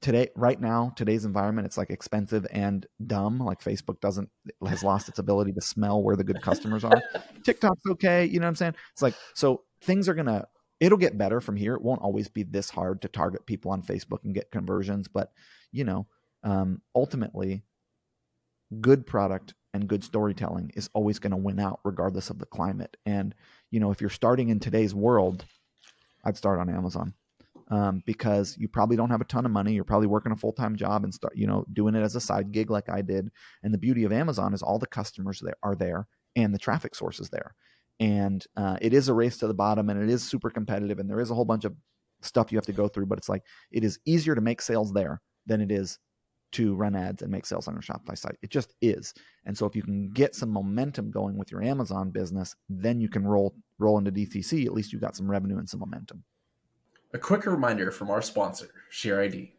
[0.00, 3.38] Today right now today's environment it's like expensive and dumb.
[3.38, 4.28] Like facebook doesn't
[4.66, 7.00] has lost its ability to smell where the good customers are.
[7.46, 8.74] Tiktok's okay you know what i'm saying?
[8.92, 10.48] It's like so things are gonna
[10.80, 11.74] it'll get better from here.
[11.74, 15.30] It won't always be this hard to target people on facebook and get conversions but
[15.70, 16.08] you know
[16.42, 17.62] um, ultimately
[18.80, 22.96] good product and good storytelling is always going to win out regardless of the climate.
[23.06, 23.34] And
[23.72, 25.44] you know if you're starting in today's world
[26.24, 27.14] i'd start on amazon
[27.72, 29.72] um, because you probably don't have a ton of money.
[29.72, 32.20] You're probably working a full time job and start, you know, doing it as a
[32.20, 33.30] side gig like I did.
[33.62, 36.06] And the beauty of Amazon is all the customers that are there
[36.36, 37.54] and the traffic sources there.
[37.98, 41.08] And uh, it is a race to the bottom, and it is super competitive, and
[41.08, 41.74] there is a whole bunch of
[42.20, 43.06] stuff you have to go through.
[43.06, 45.98] But it's like it is easier to make sales there than it is
[46.52, 48.36] to run ads and make sales on your Shopify site.
[48.42, 49.14] It just is.
[49.46, 53.08] And so if you can get some momentum going with your Amazon business, then you
[53.08, 54.66] can roll roll into DTC.
[54.66, 56.22] At least you got some revenue and some momentum.
[57.14, 59.50] A quick reminder from our sponsor, SheerID.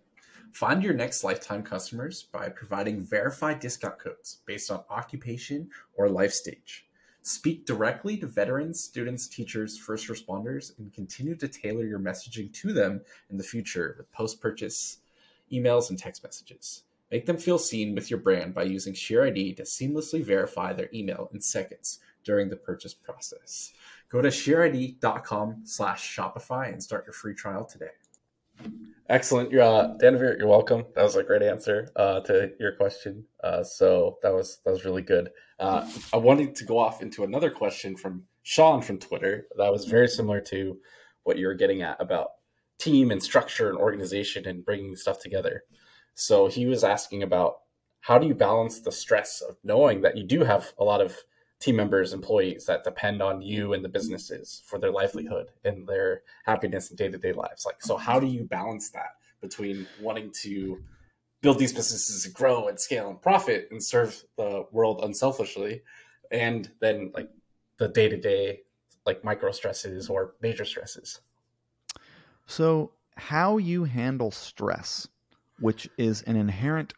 [0.54, 6.34] Find your next lifetime customers by providing verified discount codes based on occupation or life
[6.34, 6.88] stage.
[7.22, 12.74] Speak directly to veterans, students, teachers, first responders, and continue to tailor your messaging to
[12.74, 14.98] them in the future with post purchase
[15.52, 16.86] emails and text messages.
[17.12, 21.30] Make them feel seen with your brand by using SheerID to seamlessly verify their email
[21.32, 23.74] in seconds during the purchase process.
[24.13, 27.89] Go to sheerid.com slash Shopify and start your free trial today.
[29.10, 29.49] Excellent.
[29.49, 30.86] You're, uh, Danavir, you're welcome.
[30.93, 33.26] That was a great answer uh, to your question.
[33.43, 35.32] Uh, so that was that was really good.
[35.60, 39.86] Uh, I wanted to go off into another question from Sean from Twitter that was
[39.86, 40.78] very similar to
[41.23, 42.28] what you were getting at about
[42.78, 45.63] team and structure and organization and bringing stuff together.
[46.13, 47.56] So he was asking about
[48.02, 51.17] how do you balance the stress of knowing that you do have a lot of
[51.63, 56.23] team members, employees that depend on you and the businesses for their livelihood and their
[56.45, 57.65] happiness in day to day lives.
[57.65, 60.84] Like, so how do you balance that between wanting to
[61.41, 65.84] build these businesses and grow and scale and profit and serve the world unselfishly,
[66.32, 67.30] and then like
[67.78, 68.62] the day to day
[69.06, 71.21] like micro stresses or major stresses?
[72.45, 75.08] So, how you handle stress,
[75.60, 76.93] which is an inherent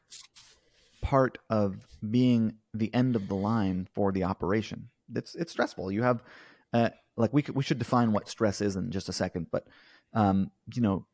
[1.01, 4.89] part of being the end of the line for the operation.
[5.13, 5.91] It's it's stressful.
[5.91, 6.23] You have
[6.73, 9.67] uh, like we we should define what stress is in just a second, but
[10.13, 11.05] um, you know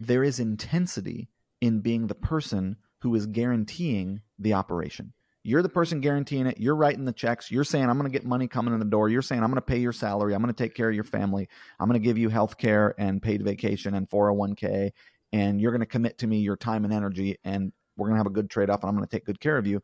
[0.00, 1.28] there is intensity
[1.60, 5.12] in being the person who is guaranteeing the operation.
[5.42, 6.58] You're the person guaranteeing it.
[6.58, 7.52] You're writing the checks.
[7.52, 9.08] You're saying, I'm going to get money coming in the door.
[9.08, 10.34] You're saying, I'm going to pay your salary.
[10.34, 11.48] I'm going to take care of your family.
[11.78, 14.90] I'm going to give you health care and paid vacation and 401k.
[15.32, 17.36] And you're going to commit to me your time and energy.
[17.44, 19.38] And we're going to have a good trade off and I'm going to take good
[19.38, 19.82] care of you.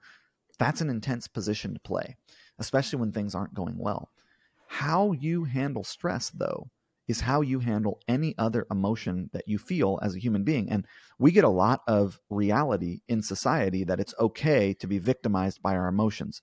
[0.63, 2.17] That's an intense position to play,
[2.61, 4.09] especially when things aren't going well.
[4.69, 6.71] How you handle stress, though,
[7.09, 10.71] is how you handle any other emotion that you feel as a human being.
[10.71, 10.87] And
[11.19, 15.75] we get a lot of reality in society that it's okay to be victimized by
[15.75, 16.43] our emotions.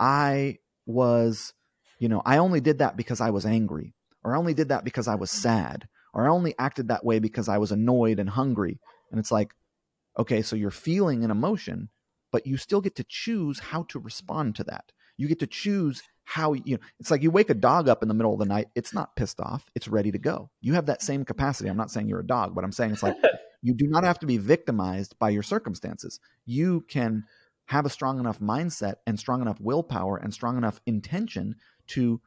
[0.00, 1.52] I was,
[1.98, 3.92] you know, I only did that because I was angry,
[4.24, 7.18] or I only did that because I was sad, or I only acted that way
[7.18, 8.80] because I was annoyed and hungry.
[9.10, 9.52] And it's like,
[10.18, 11.90] Okay, so you're feeling an emotion,
[12.32, 14.06] but you still get to choose how to mm-hmm.
[14.06, 14.92] respond to that.
[15.16, 18.08] You get to choose how you know it's like you wake a dog up in
[18.08, 20.50] the middle of the night it's not pissed off it's ready to go.
[20.60, 21.68] You have that same capacity.
[21.68, 23.16] I'm not saying you're a dog but i'm saying it's like
[23.62, 26.20] you do not have to be victimized by your circumstances.
[26.46, 27.24] You can
[27.66, 31.56] have a strong enough mindset and strong enough willpower and strong enough intention
[31.88, 32.20] to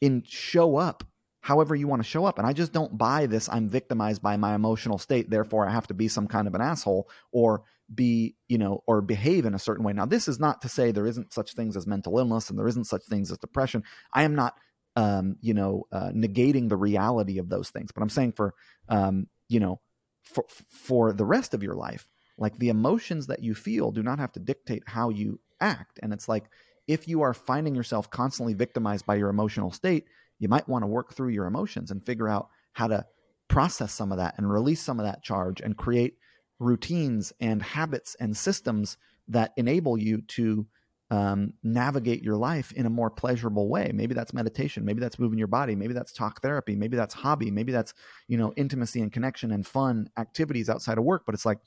[0.00, 1.04] in show up
[1.40, 2.38] however you want to show up.
[2.38, 5.86] And I just don't buy this I'm victimized by my emotional state, therefore I have
[5.88, 7.62] to be some kind of an asshole or
[7.94, 9.92] be, you know, or behave in a certain way.
[9.92, 12.68] Now, this is not to say there isn't such things as mental illness and there
[12.68, 13.82] isn't such things as depression.
[14.12, 14.54] I am not
[14.98, 17.92] um, you know, uh, negating the reality of those things.
[17.92, 18.52] But I'm saying for,
[18.88, 19.80] um, you know,
[20.24, 24.18] for for the rest of your life, like the emotions that you feel do not
[24.18, 26.00] have to dictate how you act.
[26.02, 26.50] And it's like
[26.88, 30.06] if you are finding yourself constantly victimized by your emotional state,
[30.38, 33.04] you might want to work through your emotions and figure out how to
[33.48, 36.14] process some of that and release some of that charge and create
[36.58, 38.96] routines and habits and systems
[39.28, 40.66] that enable you to
[41.10, 43.90] um, navigate your life in a more pleasurable way.
[43.94, 44.84] Maybe that's meditation.
[44.84, 45.74] Maybe that's moving your body.
[45.74, 46.76] Maybe that's talk therapy.
[46.76, 47.50] Maybe that's hobby.
[47.50, 47.94] Maybe that's,
[48.26, 51.22] you know, intimacy and connection and fun activities outside of work.
[51.24, 51.58] But it's like,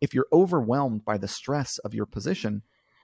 [0.00, 2.62] if you're overwhelmed by the stress of your position,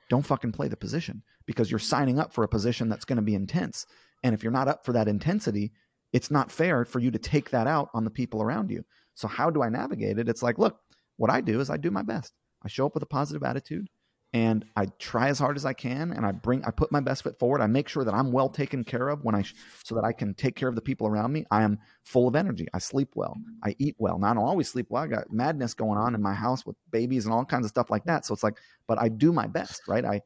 [0.09, 3.23] don't fucking play the position because you're signing up for a position that's going to
[3.23, 3.87] be intense.
[4.25, 5.71] And if you're not up for that intensity,
[6.13, 8.85] it's not fair for you to take that out on the people around you.
[9.15, 10.29] So, how do I navigate it?
[10.29, 10.81] It's like, look,
[11.17, 12.33] what I do is I do my best.
[12.65, 13.87] I show up with a positive attitude
[14.35, 17.23] and I try as hard as I can and I bring I put my best
[17.23, 17.61] foot forward.
[17.61, 19.45] I make sure that I'm well taken care of when I
[19.85, 21.45] so that I can take care of the people around me.
[21.53, 22.67] I am full of energy.
[22.75, 23.37] I sleep well.
[23.63, 24.19] I eat well.
[24.19, 25.05] Now I don't always sleep well.
[25.05, 27.91] I got madness going on in my house with babies and all kinds of stuff
[27.91, 28.27] like that.
[28.27, 28.59] So it's like,
[28.89, 30.05] but I do my best, right?
[30.05, 30.23] I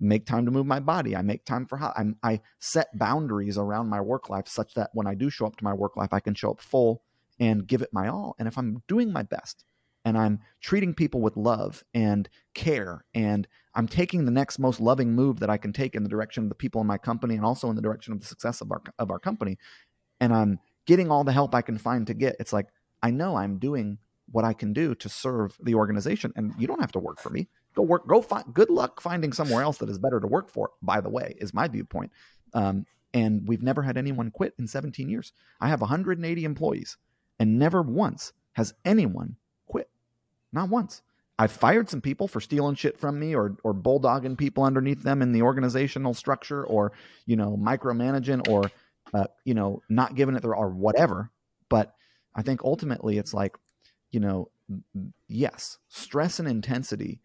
[0.00, 1.16] make time to move my body.
[1.16, 4.90] I make time for how I, I set boundaries around my work life such that
[4.94, 7.02] when I do show up to my work life, I can show up full
[7.40, 8.34] and give it my all.
[8.38, 9.64] And if I'm doing my best,
[10.04, 15.14] and I'm treating people with love and care and I'm taking the next most loving
[15.14, 17.44] move that I can take in the direction of the people in my company and
[17.44, 19.58] also in the direction of the success of our of our company
[20.20, 22.68] and I'm getting all the help I can find to get it's like
[23.02, 23.98] I know I'm doing
[24.30, 27.30] what I can do to serve the organization and you don't have to work for
[27.30, 30.50] me go work go find good luck finding somewhere else that is better to work
[30.50, 32.10] for by the way is my viewpoint
[32.54, 36.96] um, and we've never had anyone quit in 17 years I have 180 employees
[37.38, 39.36] and never once has anyone
[39.66, 39.88] quit.
[40.52, 41.02] not once.
[41.40, 45.22] I've fired some people for stealing shit from me or or bulldogging people underneath them
[45.22, 46.90] in the organizational structure or
[47.26, 48.68] you know micromanaging or
[49.14, 51.30] uh, you know not giving it their or whatever.
[51.68, 51.94] But
[52.34, 53.56] I think ultimately it's like
[54.10, 54.50] you know
[55.28, 57.20] yes, stress and intensity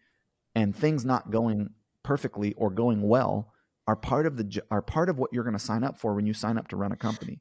[0.54, 1.70] and things not going
[2.02, 3.52] perfectly or going well
[3.86, 6.26] are part of the are part of what you're going to sign up for when
[6.26, 7.40] you sign up to run a company.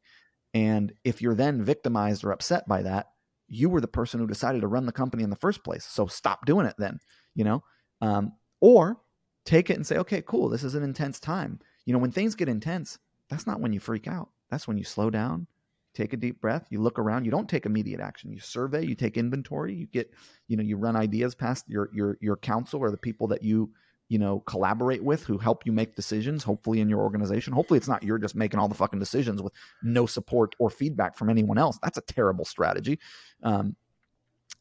[0.54, 3.08] And if you're then victimized or upset by that,
[3.48, 5.86] you were the person who decided to run the company in the first place.
[5.86, 7.00] So stop doing it then,
[7.36, 7.64] you know?
[8.02, 9.02] Um, or
[9.46, 11.60] take it and say, okay, cool, this is an intense time.
[11.86, 13.00] You know, when things get intense,
[13.30, 14.30] that's not when you freak out.
[14.50, 15.48] That's when you slow down,
[15.94, 18.32] take a deep breath, you look around, you don't take immediate action.
[18.32, 20.12] You survey, you take inventory, you get,
[20.48, 23.72] you know, you run ideas past your your your council or the people that you
[24.10, 27.54] you know collaborate with who help you make decisions hopefully in your organization.
[27.54, 31.16] Hopefully it's not you're just making all the fucking decisions with no support or feedback
[31.18, 31.80] from anyone else.
[31.82, 33.00] That's a terrible strategy.
[33.44, 33.76] Um,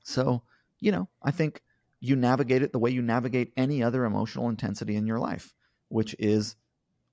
[0.04, 0.42] so
[0.80, 1.62] you know i think
[2.00, 5.54] you navigate it the way you navigate any other emotional intensity in your life
[5.88, 6.56] which is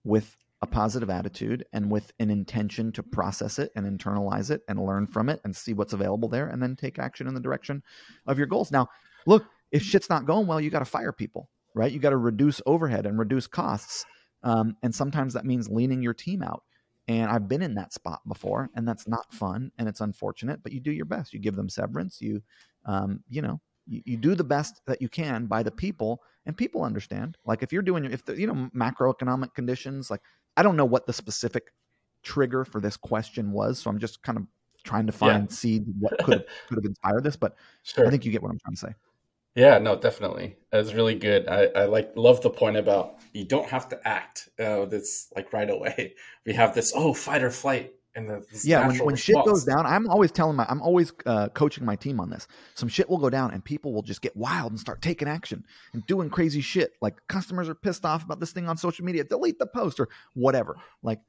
[0.03, 4.83] with a positive attitude and with an intention to process it and internalize it and
[4.85, 7.81] learn from it and see what's available there and then take action in the direction
[8.27, 8.87] of your goals now
[9.25, 11.91] look if shit's not going well you got to fire people right?
[11.91, 14.05] You got to reduce overhead and reduce costs.
[14.43, 16.63] Um, and sometimes that means leaning your team out.
[17.07, 20.71] And I've been in that spot before, and that's not fun and it's unfortunate, but
[20.71, 21.33] you do your best.
[21.33, 22.21] You give them severance.
[22.21, 22.41] You,
[22.85, 26.83] um, you know, you, do the best that you can by the people, and people
[26.83, 27.37] understand.
[27.43, 30.21] Like if you're doing, if the, you know, macroeconomic conditions, like
[30.59, 31.71] I don't know what the specific
[32.21, 33.79] trigger for this question was.
[33.79, 34.45] So I'm just kind of
[34.83, 35.55] trying to find yeah.
[35.55, 38.05] seed what could could have inspired this, but sure.
[38.05, 38.95] I think you get what I'm trying to say.
[39.55, 40.57] Yeah, no, definitely.
[40.69, 41.47] That's really good.
[41.47, 44.49] I, I like love the point about you don't have to act.
[44.59, 46.15] Uh, that's like right away.
[46.45, 48.87] We have this oh fight or flight and the yeah.
[48.87, 52.19] When, when shit goes down, I'm always telling my I'm always uh, coaching my team
[52.19, 52.47] on this.
[52.75, 55.65] Some shit will go down and people will just get wild and start taking action
[55.93, 56.93] and doing crazy shit.
[57.01, 60.09] Like customers are pissed off about this thing on social media, delete the post or
[60.33, 60.77] whatever.
[61.01, 61.19] Like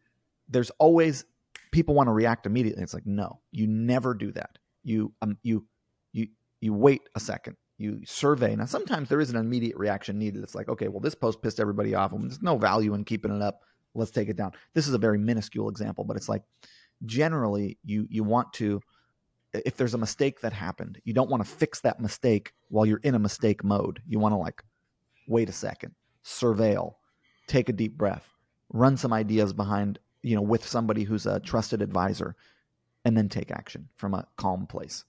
[0.49, 1.25] there's always
[1.71, 2.83] people want to react immediately.
[2.83, 4.59] It's like no, you never do that.
[4.83, 5.67] You um you
[6.13, 6.29] you
[6.61, 8.55] you wait a second you survey.
[8.55, 10.43] Now, sometimes there is an immediate reaction needed.
[10.43, 12.13] It's like, okay, well, this post pissed everybody off.
[12.13, 13.63] And there's no value in keeping it up.
[13.95, 14.53] Let's take it down.
[14.75, 16.43] This is a very minuscule example, but it's like
[17.07, 18.81] generally you you want to
[19.53, 23.01] if there's a mistake that happened, you don't want to fix that mistake while you're
[23.03, 24.01] in a mistake mode.
[24.07, 24.63] You want to like
[25.27, 26.95] wait a second, surveil,
[27.47, 28.29] take a deep breath,
[28.73, 32.37] run some ideas behind, you know, with somebody who's a trusted advisor,
[33.05, 35.05] and then take action from a calm place.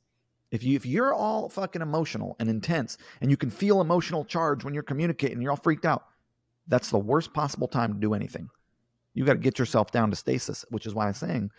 [0.51, 4.63] If you if you're all fucking emotional and intense and you can feel emotional charge
[4.63, 6.05] when you're communicating, you're all freaked out.
[6.67, 8.49] That's the worst possible time to do anything.
[9.13, 11.51] You got to get yourself down to stasis, which is why I'm saying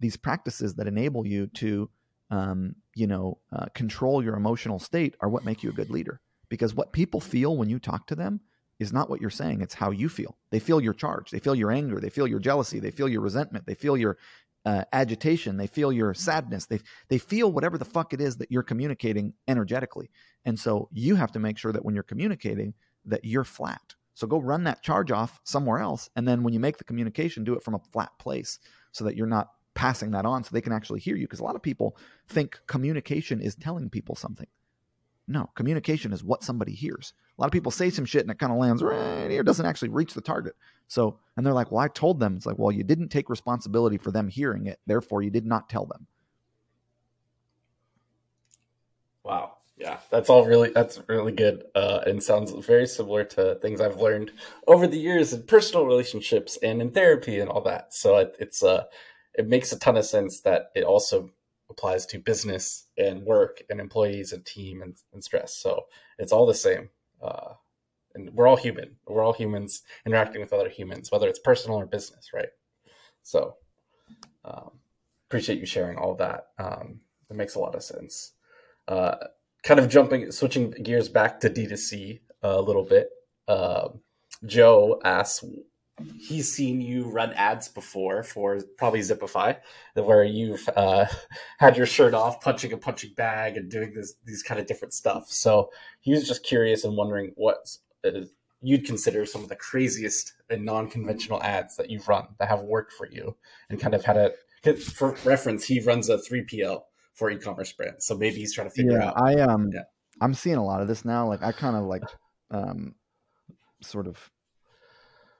[0.00, 1.90] these practices that enable you to
[2.30, 6.20] um, you know uh, control your emotional state are what make you a good leader.
[6.48, 8.40] Because what people feel when you talk to them
[8.78, 10.36] is not what you're saying it's how you feel.
[10.50, 13.20] They feel your charge they feel your anger they feel your jealousy they feel your
[13.20, 14.18] resentment they feel your
[14.66, 18.50] uh, agitation they feel your sadness they they feel whatever the fuck it is that
[18.50, 20.10] you're communicating energetically.
[20.44, 22.74] And so you have to make sure that when you're communicating
[23.06, 23.94] that you're flat.
[24.14, 27.44] So go run that charge off somewhere else and then when you make the communication
[27.44, 28.58] do it from a flat place
[28.92, 31.44] so that you're not passing that on so they can actually hear you because a
[31.44, 31.96] lot of people
[32.28, 34.46] think communication is telling people something
[35.26, 37.14] no, communication is what somebody hears.
[37.38, 39.64] A lot of people say some shit and it kind of lands right here, doesn't
[39.64, 40.54] actually reach the target.
[40.86, 42.36] So, and they're like, well, I told them.
[42.36, 44.80] It's like, well, you didn't take responsibility for them hearing it.
[44.86, 46.06] Therefore, you did not tell them.
[49.22, 49.56] Wow.
[49.76, 53.96] Yeah, that's all really that's really good, uh, and sounds very similar to things I've
[53.96, 54.30] learned
[54.68, 57.92] over the years in personal relationships and in therapy and all that.
[57.92, 58.84] So it, it's uh,
[59.34, 61.30] it makes a ton of sense that it also
[61.70, 65.54] applies to business and work and employees and team and, and stress.
[65.56, 65.84] So
[66.18, 66.90] it's all the same.
[67.22, 67.54] Uh,
[68.14, 68.96] and we're all human.
[69.06, 72.50] We're all humans interacting with other humans, whether it's personal or business, right?
[73.22, 73.56] So
[74.44, 74.70] um,
[75.28, 76.48] appreciate you sharing all that.
[76.58, 78.32] Um, it makes a lot of sense.
[78.86, 79.16] Uh,
[79.64, 83.08] kind of jumping, switching gears back to D2C a little bit.
[83.48, 83.88] Uh,
[84.46, 85.44] Joe asks,
[86.18, 89.56] he's seen you run ads before for probably Zipify,
[89.94, 91.06] where you've uh,
[91.58, 94.94] had your shirt off, punching a punching bag, and doing this these kind of different
[94.94, 95.30] stuff.
[95.30, 95.70] So
[96.00, 98.22] he was just curious and wondering what uh,
[98.60, 102.92] you'd consider some of the craziest and non-conventional ads that you've run that have worked
[102.92, 103.36] for you,
[103.70, 105.64] and kind of had a for reference.
[105.64, 109.08] He runs a three PL for e-commerce brands, so maybe he's trying to figure yeah,
[109.08, 109.22] out.
[109.22, 109.82] I um, yeah.
[110.20, 111.28] I'm seeing a lot of this now.
[111.28, 112.02] Like I kind of like
[112.50, 112.94] um,
[113.82, 114.30] sort of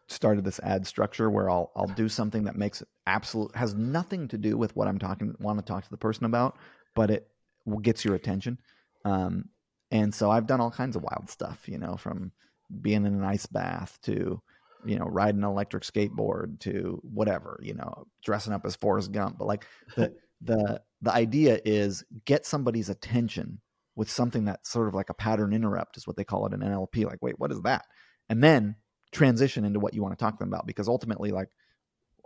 [0.09, 4.29] started this ad structure where I'll I'll do something that makes it absolute has nothing
[4.29, 6.57] to do with what I'm talking want to talk to the person about,
[6.95, 7.29] but it
[7.83, 8.59] gets your attention.
[9.05, 9.47] Um,
[9.91, 12.33] and so I've done all kinds of wild stuff, you know, from
[12.81, 14.41] being in an ice bath to
[14.85, 19.39] you know riding an electric skateboard to whatever, you know, dressing up as Forrest Gump.
[19.39, 23.61] But like the the the idea is get somebody's attention
[23.97, 26.61] with something that's sort of like a pattern interrupt is what they call it in
[26.61, 27.05] NLP.
[27.05, 27.85] Like, wait, what is that?
[28.29, 28.77] And then
[29.15, 31.49] transition into what you want to talk to them about because ultimately like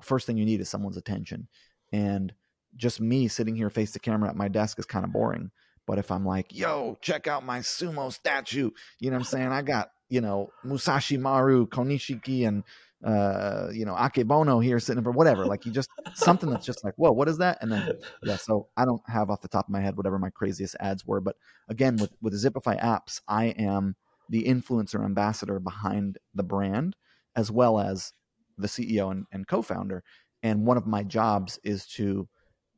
[0.03, 1.47] first thing you need is someone's attention.
[1.93, 2.33] And
[2.77, 5.51] just me sitting here face the camera at my desk is kind of boring.
[5.87, 8.71] But if i'm like yo check out my sumo statue
[9.01, 9.49] you know what i'm saying?
[9.49, 12.63] I got you know musashi maru konishiki and
[13.05, 15.47] uh you know akebono here sitting for whatever.
[15.47, 17.59] Like you just something that's just like whoa what is that?
[17.63, 20.31] And then yeah so i don't have off the top of my head whatever my
[20.31, 21.21] craziest ads were.
[21.21, 21.37] But
[21.69, 23.97] again with with the zipify apps i am
[24.29, 26.97] the influencer ambassador behind the brand,
[27.37, 28.13] as well as
[28.57, 30.03] the CEO and, and co founder.
[30.43, 32.29] And one of my jobs is to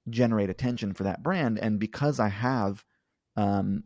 [0.08, 1.58] generate attention for that brand.
[1.58, 2.84] And because I have
[3.36, 3.84] um,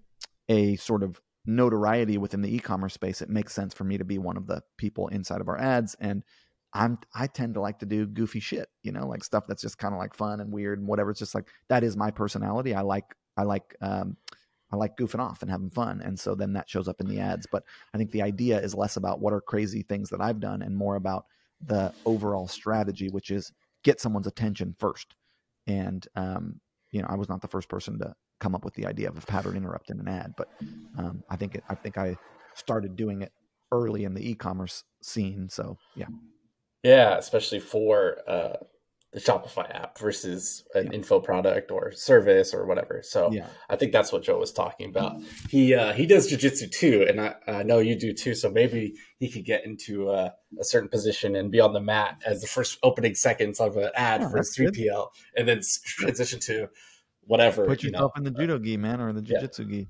[0.49, 4.19] a sort of notoriety within the e-commerce space, it makes sense for me to be
[4.19, 5.97] one of the people inside of our ads.
[6.01, 6.23] And
[6.73, 9.79] I'm I tend to like to do goofy shit, you know, like stuff that's just
[9.79, 11.11] kind of like fun and weird and whatever.
[11.11, 12.75] It's just like that is my personality.
[12.75, 14.17] I like I like um,
[14.75, 16.03] I like goofing off and having fun.
[16.03, 17.47] And so then that shows up in the ads.
[17.51, 17.62] But
[17.95, 20.77] I think the idea is less about what are crazy things that I've done and
[20.77, 21.25] more about
[21.64, 23.53] the overall strategy, which is
[23.85, 25.14] get someone's attention first.
[25.66, 26.61] And, um,
[26.91, 29.16] you know, I was not the first person to come up with the idea of
[29.16, 30.49] a pattern interrupt in an ad, but
[30.99, 32.16] um, I think it, I think I
[32.55, 33.33] started doing it
[33.72, 35.49] early in the e-commerce scene.
[35.49, 36.07] So yeah.
[36.83, 38.57] Yeah, especially for uh,
[39.15, 40.93] the Shopify app versus an yeah.
[40.93, 43.01] info product or service or whatever.
[43.05, 43.47] So yeah.
[43.71, 45.21] I think that's what Joe was talking about.
[45.49, 48.35] He uh, he does jujitsu too, and I, I, know you do too.
[48.35, 52.21] So maybe he could get into a, a, certain position and be on the mat
[52.27, 55.61] as the first opening seconds of an ad oh, for his three PL, and then
[55.85, 56.69] transition to
[57.21, 57.67] whatever.
[57.67, 58.29] Put yourself you know.
[58.29, 59.65] in the judo gi, man, or the jujitsu yeah.
[59.67, 59.89] gi.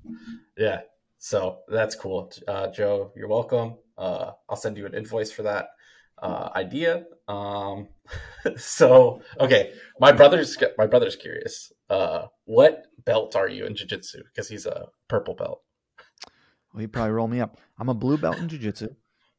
[0.55, 0.79] Yeah.
[1.17, 3.11] So that's cool, uh, Joe.
[3.15, 3.77] You're welcome.
[3.97, 5.69] Uh, I'll send you an invoice for that
[6.21, 7.05] uh, idea.
[7.27, 7.89] Um,
[8.57, 11.71] so okay, my brother's my brother's curious.
[11.89, 14.23] Uh, what belt are you in jiu-jitsu?
[14.23, 15.61] Because he's a purple belt.
[16.73, 17.57] Well, he'd probably roll me up.
[17.79, 18.89] I'm a blue belt in jiu-jitsu,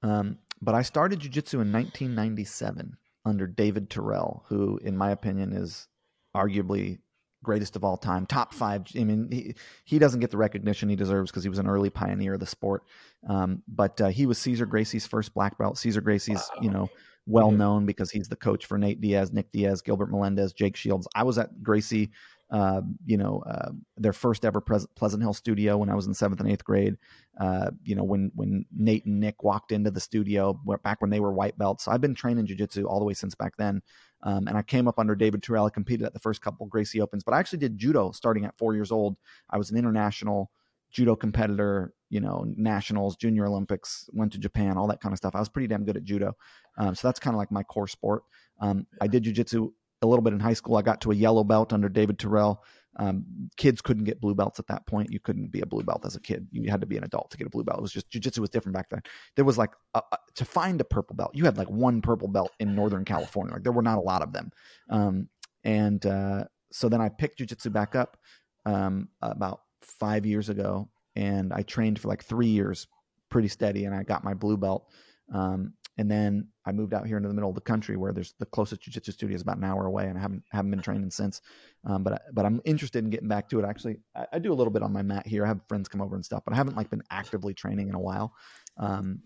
[0.03, 5.89] um, but I started jiu-jitsu in 1997 under David Terrell, who, in my opinion, is
[6.35, 6.99] arguably
[7.47, 8.83] greatest of all time, top five.
[8.99, 11.89] I mean, he, he doesn't get the recognition he deserves because he was an early
[11.89, 12.83] pioneer of the sport.
[13.27, 15.79] Um, but uh, he was Cesar Gracie's first black belt.
[15.79, 16.63] Cesar Gracie's, wow.
[16.63, 16.91] you know,
[17.27, 21.09] well known because he's the coach for Nate Diaz, Nick Diaz, Gilbert Melendez, Jake Shields.
[21.15, 22.11] I was at Gracie,
[22.51, 26.41] uh, you know, uh, their first ever Pleasant Hill studio when I was in seventh
[26.41, 26.97] and eighth grade.
[27.41, 31.21] Uh, you know, when when Nate and Nick walked into the studio back when they
[31.21, 31.85] were white belts.
[31.85, 33.83] So I've been training jujitsu all the way since back then.
[34.23, 35.67] Um, and I came up under David Terrell.
[35.67, 38.57] I competed at the first couple Gracie Opens, but I actually did judo starting at
[38.57, 39.17] four years old.
[39.51, 40.51] I was an international
[40.91, 45.35] judo competitor, you know, nationals, junior Olympics, went to Japan, all that kind of stuff.
[45.35, 46.37] I was pretty damn good at judo.
[46.79, 48.23] Um, so that's kind of like my core sport.
[48.61, 50.77] Um, I did jujitsu a little bit in high school.
[50.77, 52.63] I got to a yellow belt under David Terrell.
[52.99, 53.25] Um,
[53.57, 55.13] kids couldn't get blue belts at that point.
[55.13, 56.47] You couldn't be a blue belt as a kid.
[56.51, 57.79] You had to be an adult to get a blue belt.
[57.79, 59.03] It was just jujitsu was different back then.
[59.35, 62.29] There was like a, a, to find a purple belt, you had like one purple
[62.29, 63.55] belt in Northern California.
[63.55, 64.51] Like there were not a lot of them.
[64.89, 65.29] Um,
[65.65, 68.17] and uh, so then I picked jujitsu back up
[68.65, 72.87] um, about five years ago, and I trained for like three years,
[73.29, 74.87] pretty steady, and I got my blue belt.
[75.33, 78.35] Um, and then I moved out here into the middle of the country where there's
[78.39, 81.11] the closest jiu-jitsu studio is about an hour away, and I haven't haven't been training
[81.11, 81.41] since.
[81.85, 83.65] Um, but but I'm interested in getting back to it.
[83.65, 85.45] Actually, I, I, do a little bit on my mat here.
[85.45, 87.95] I have friends come over and stuff, but I haven't like been actively training in
[87.95, 88.35] a while.
[88.77, 89.21] Um,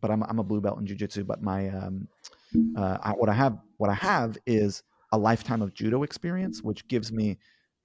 [0.00, 1.24] but I'm I'm a blue belt in jiu-jitsu.
[1.24, 2.08] But my um,
[2.76, 6.86] uh, I, what I have what I have is a lifetime of judo experience, which
[6.88, 7.38] gives me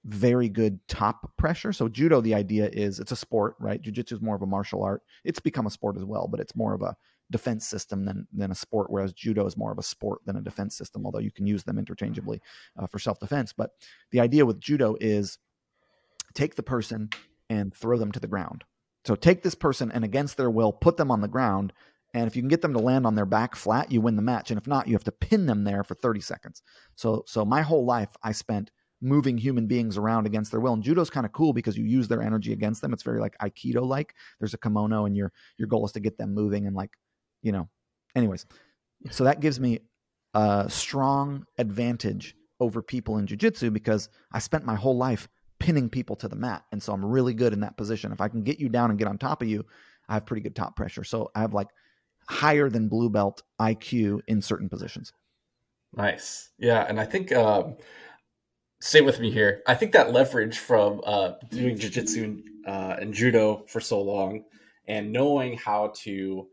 [0.06, 1.72] very good top pressure.
[1.72, 3.80] So judo, the idea is it's a sport, right?
[3.80, 5.02] Jiu-jitsu is more of a martial art.
[5.24, 6.94] It's become a sport as well, but it's more of a
[7.34, 8.90] defense system than than a sport.
[8.90, 11.64] Whereas judo is more of a sport than a defense system, although you can use
[11.64, 12.40] them interchangeably
[12.78, 13.52] uh, for self defense.
[13.52, 13.70] But
[14.12, 15.38] the idea with judo is
[16.32, 17.10] take the person
[17.50, 18.62] and throw them to the ground.
[19.04, 21.72] So take this person and against their will, put them on the ground.
[22.14, 24.22] And if you can get them to land on their back flat, you win the
[24.22, 24.52] match.
[24.52, 26.62] And if not, you have to pin them there for 30 seconds.
[26.94, 28.70] So so my whole life I spent
[29.00, 30.72] moving human beings around against their will.
[30.72, 32.92] And judo's kind of cool because you use their energy against them.
[32.92, 34.14] It's very like aikido like.
[34.38, 36.92] There's a kimono and your your goal is to get them moving and like
[37.44, 37.68] you know,
[38.16, 38.46] anyways.
[39.10, 39.80] So that gives me
[40.32, 45.28] a strong advantage over people in jujitsu because I spent my whole life
[45.60, 46.64] pinning people to the mat.
[46.72, 48.10] And so I'm really good in that position.
[48.10, 49.64] If I can get you down and get on top of you,
[50.08, 51.04] I have pretty good top pressure.
[51.04, 51.68] So I have like
[52.28, 55.12] higher than blue belt IQ in certain positions.
[55.94, 56.50] Nice.
[56.58, 56.84] Yeah.
[56.88, 57.76] And I think, um,
[58.80, 59.62] stay with me here.
[59.66, 64.44] I think that leverage from uh, doing jujitsu uh, and judo for so long
[64.86, 66.48] and knowing how to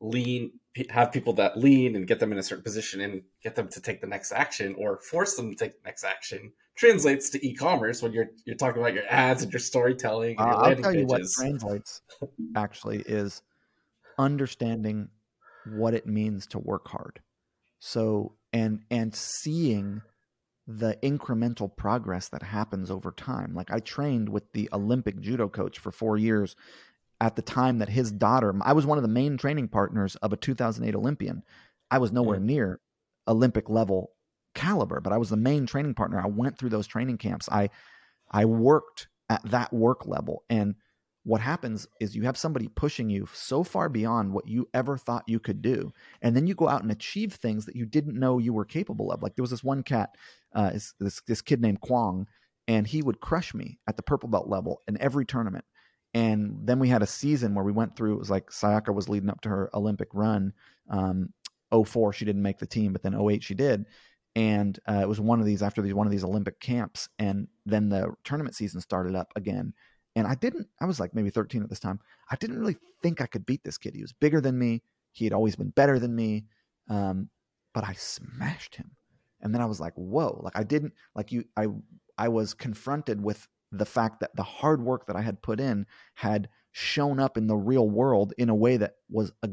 [0.00, 0.52] lean
[0.90, 3.80] have people that lean and get them in a certain position and get them to
[3.80, 8.02] take the next action or force them to take the next action translates to e-commerce
[8.02, 10.94] when you're you're talking about your ads and your storytelling and your uh, I'll tell
[10.94, 12.02] you what translates
[12.54, 13.42] actually is
[14.18, 15.08] understanding
[15.74, 17.20] what it means to work hard.
[17.78, 20.02] So and and seeing
[20.68, 23.54] the incremental progress that happens over time.
[23.54, 26.56] Like I trained with the Olympic judo coach for 4 years
[27.20, 30.32] at the time that his daughter, I was one of the main training partners of
[30.32, 31.42] a 2008 Olympian.
[31.90, 32.46] I was nowhere mm-hmm.
[32.46, 32.80] near
[33.26, 34.10] Olympic level
[34.54, 36.20] caliber, but I was the main training partner.
[36.20, 37.48] I went through those training camps.
[37.50, 37.70] I
[38.30, 40.74] I worked at that work level and
[41.26, 45.24] what happens is you have somebody pushing you so far beyond what you ever thought
[45.26, 45.92] you could do
[46.22, 49.10] and then you go out and achieve things that you didn't know you were capable
[49.10, 50.10] of like there was this one cat
[50.54, 52.26] uh, this, this kid named kwong
[52.68, 55.64] and he would crush me at the purple belt level in every tournament
[56.16, 59.06] and then we had a season where we went through, it was like Sayaka was
[59.06, 60.54] leading up to her Olympic run.
[60.88, 61.34] Um,
[61.70, 63.84] 04, she didn't make the team, but then 08, she did.
[64.34, 67.10] And uh, it was one of these after these one of these Olympic camps.
[67.18, 69.74] And then the tournament season started up again.
[70.14, 72.00] And I didn't, I was like maybe 13 at this time.
[72.30, 73.94] I didn't really think I could beat this kid.
[73.94, 74.82] He was bigger than me.
[75.12, 76.46] He had always been better than me.
[76.88, 77.28] Um,
[77.74, 78.90] but I smashed him.
[79.42, 81.66] And then I was like, whoa, like I didn't, like you, I,
[82.16, 85.86] I was confronted with the fact that the hard work that I had put in
[86.14, 89.50] had shown up in the real world in a way that was a,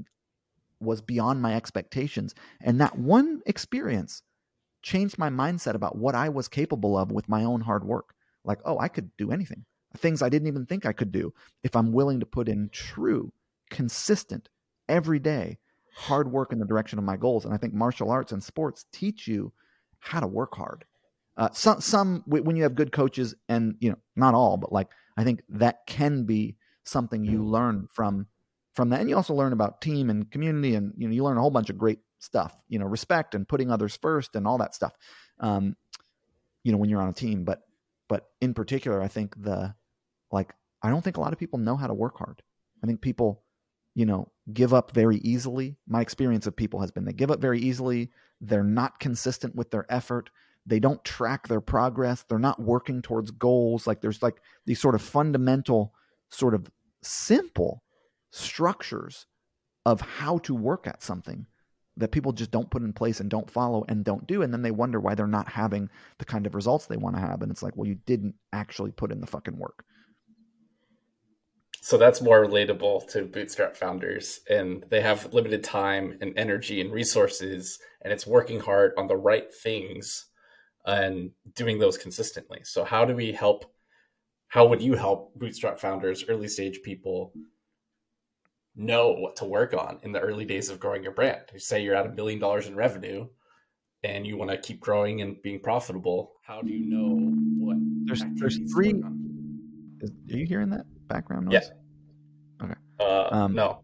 [0.79, 2.35] was beyond my expectations.
[2.61, 4.21] And that one experience
[4.81, 8.13] changed my mindset about what I was capable of with my own hard work.
[8.43, 9.65] Like, oh, I could do anything.
[9.97, 11.33] Things I didn't even think I could do
[11.63, 13.31] if I'm willing to put in true,
[13.69, 14.49] consistent,
[14.89, 15.57] everyday
[15.95, 17.45] hard work in the direction of my goals.
[17.45, 19.53] And I think martial arts and sports teach you
[19.99, 20.85] how to work hard.
[21.35, 24.89] Uh, some some when you have good coaches, and you know not all, but like
[25.17, 28.27] I think that can be something you learn from
[28.75, 31.37] from that, and you also learn about team and community, and you know you learn
[31.37, 32.55] a whole bunch of great stuff.
[32.69, 34.93] You know, respect and putting others first, and all that stuff.
[35.39, 35.75] Um,
[36.63, 37.61] you know, when you're on a team, but
[38.07, 39.73] but in particular, I think the
[40.31, 40.53] like
[40.83, 42.43] I don't think a lot of people know how to work hard.
[42.83, 43.41] I think people,
[43.95, 45.77] you know, give up very easily.
[45.87, 48.11] My experience of people has been they give up very easily.
[48.39, 50.29] They're not consistent with their effort
[50.65, 54.95] they don't track their progress they're not working towards goals like there's like these sort
[54.95, 55.93] of fundamental
[56.29, 56.69] sort of
[57.01, 57.83] simple
[58.31, 59.25] structures
[59.85, 61.45] of how to work at something
[61.97, 64.61] that people just don't put in place and don't follow and don't do and then
[64.61, 67.51] they wonder why they're not having the kind of results they want to have and
[67.51, 69.83] it's like well you didn't actually put in the fucking work.
[71.81, 76.91] So that's more relatable to bootstrap founders and they have limited time and energy and
[76.91, 80.27] resources and it's working hard on the right things
[80.85, 83.65] and doing those consistently so how do we help
[84.47, 87.33] how would you help bootstrap founders early stage people
[88.75, 91.81] know what to work on in the early days of growing your brand you say
[91.81, 93.27] you're at a million dollars in revenue
[94.03, 97.31] and you want to keep growing and being profitable how do you know
[97.65, 99.01] what there's there's three
[100.03, 101.71] is, are you hearing that background noise?
[102.59, 102.65] Yeah.
[102.65, 102.75] Okay.
[102.99, 103.79] Uh, um, no.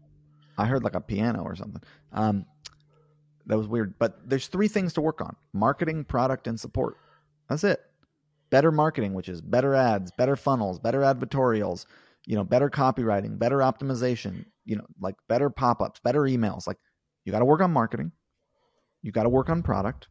[0.58, 1.82] I heard like a piano or something.
[2.12, 2.44] Um,
[3.50, 3.98] that was weird.
[3.98, 6.96] But there's three things to work on: marketing, product, and support.
[7.48, 7.80] That's it.
[8.50, 11.84] Better marketing, which is better ads, better funnels, better advertorials,
[12.26, 16.66] you know, better copywriting, better optimization, you know, like better pop-ups, better emails.
[16.66, 16.78] Like
[17.24, 18.12] you got to work on marketing.
[19.02, 20.08] You got to work on product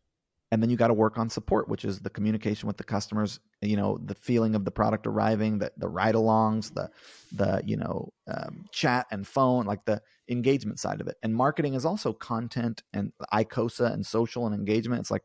[0.51, 3.39] and then you got to work on support which is the communication with the customers
[3.61, 6.89] you know the feeling of the product arriving the, the ride-alongs the
[7.33, 11.17] the you know um, chat and phone like the engagement side of it.
[11.23, 15.01] And marketing is also content and icosa and social and engagement.
[15.01, 15.23] It's like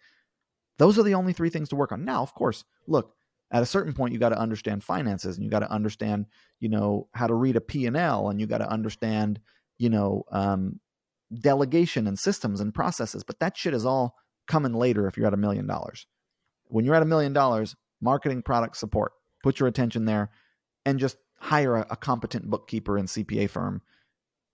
[0.78, 2.04] those are the only three things to work on.
[2.04, 3.14] Now of course look
[3.50, 6.26] at a certain point you got to understand finances and you got to understand
[6.60, 9.38] you know how to read a p&l and you got to understand
[9.78, 10.80] you know um,
[11.40, 13.22] delegation and systems and processes.
[13.22, 14.16] But that shit is all
[14.46, 16.06] coming later if you're at a million dollars.
[16.66, 20.30] When you're at a million dollars, marketing product support, put your attention there
[20.84, 23.82] and just hire a, a, competent bookkeeper and CPA firm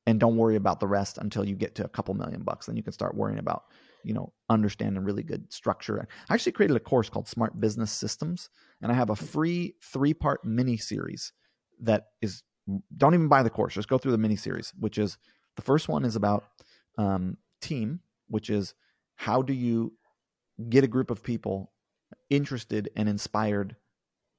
[0.07, 2.67] and don't worry about the rest until you get to a couple million bucks.
[2.67, 3.65] Then you can start worrying about,
[4.03, 6.07] you know, understanding really good structure.
[6.29, 8.49] I actually created a course called Smart Business Systems,
[8.83, 11.33] and I have a free three part mini series
[11.81, 12.43] that is
[12.97, 15.19] don't even buy the course, just go through the mini series, which is
[15.57, 16.45] the first one is about
[16.99, 18.75] um, team, which is
[19.21, 19.93] how do you
[20.71, 21.71] get a group of people
[22.31, 23.77] interested and inspired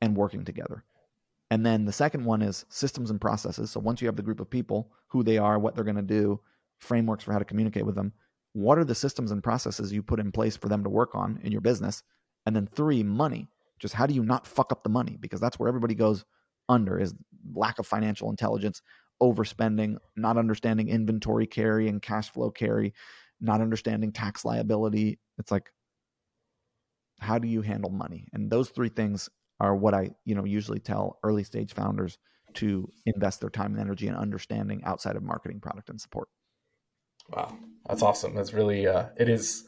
[0.01, 0.83] and working together?
[1.51, 3.69] And then the second one is systems and processes.
[3.69, 6.01] So once you have the group of people, who they are, what they're going to
[6.01, 6.39] do,
[6.79, 8.11] frameworks for how to communicate with them,
[8.53, 11.39] what are the systems and processes you put in place for them to work on
[11.43, 12.01] in your business?
[12.47, 13.49] And then three, money.
[13.77, 15.15] Just how do you not fuck up the money?
[15.19, 16.25] Because that's where everybody goes
[16.69, 17.13] under is
[17.53, 18.81] lack of financial intelligence,
[19.21, 22.95] overspending, not understanding inventory carry and cash flow carry,
[23.41, 25.19] not understanding tax liability.
[25.37, 25.71] It's like,
[27.19, 28.27] how do you handle money?
[28.33, 29.29] And those three things
[29.59, 32.17] are what I, you know, usually tell early stage founders
[32.55, 36.29] to invest their time and energy in understanding outside of marketing, product, and support.
[37.29, 38.35] Wow, that's awesome.
[38.35, 39.65] That's really, uh, it is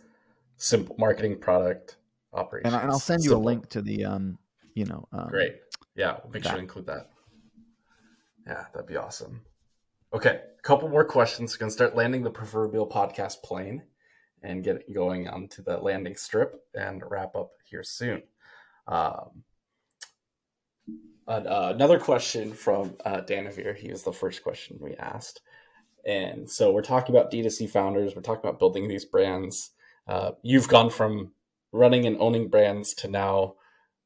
[0.58, 1.98] simple marketing, product,
[2.34, 2.74] operations.
[2.74, 3.44] And, I, will send you simple.
[3.44, 4.38] a link to the, um,
[4.74, 5.56] you know, um, great.
[5.96, 6.50] Yeah, we'll make that.
[6.50, 7.10] sure to include that.
[8.48, 9.42] Yeah, that'd be awesome.
[10.14, 11.56] Okay, a couple more questions.
[11.56, 13.82] We're gonna start landing the proverbial podcast plane
[14.44, 18.22] and get going onto the landing strip and wrap up here soon.
[18.88, 19.44] Um,
[21.28, 23.76] uh, another question from uh, Danavir.
[23.76, 25.42] He was the first question we asked.
[26.06, 28.16] And so we're talking about D2C founders.
[28.16, 29.72] We're talking about building these brands.
[30.08, 31.32] Uh, you've gone from
[31.72, 33.56] running and owning brands to now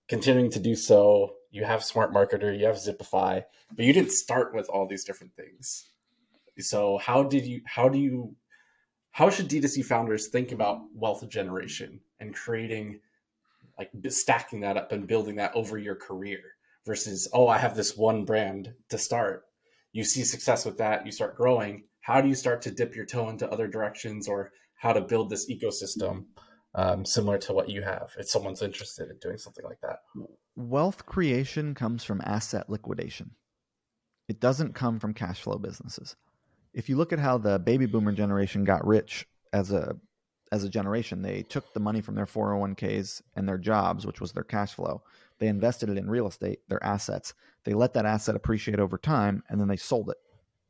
[0.08, 1.34] continuing to do so.
[1.52, 3.44] You have Smart Marketer, you have Zipify,
[3.76, 5.90] but you didn't start with all these different things.
[6.60, 8.36] So how did you how do you
[9.12, 13.00] how should D2C founders think about wealth generation and creating
[13.78, 16.40] like stacking that up and building that over your career
[16.86, 19.44] versus oh I have this one brand to start.
[19.92, 21.84] You see success with that, you start growing.
[22.02, 25.30] How do you start to dip your toe into other directions or how to build
[25.30, 26.26] this ecosystem
[26.76, 30.00] um, similar to what you have if someone's interested in doing something like that?
[30.56, 33.32] Wealth creation comes from asset liquidation.
[34.28, 36.16] It doesn't come from cash flow businesses
[36.78, 39.98] if you look at how the baby boomer generation got rich as a
[40.52, 44.32] as a generation, they took the money from their 401ks and their jobs, which was
[44.32, 45.02] their cash flow.
[45.40, 47.34] They invested it in real estate, their assets.
[47.66, 50.18] They let that asset appreciate over time and then they sold it.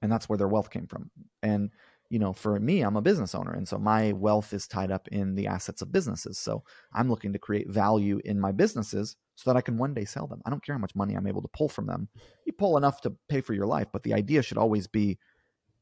[0.01, 1.12] And that's where their wealth came from.
[1.43, 1.70] And
[2.10, 3.51] you know, for me, I'm a business owner.
[3.51, 6.38] And so my wealth is tied up in the assets of businesses.
[6.38, 10.05] So I'm looking to create value in my businesses so that I can one day
[10.05, 10.41] sell them.
[10.45, 12.08] I don't care how much money I'm able to pull from them.
[12.45, 15.20] You pull enough to pay for your life, but the idea should always be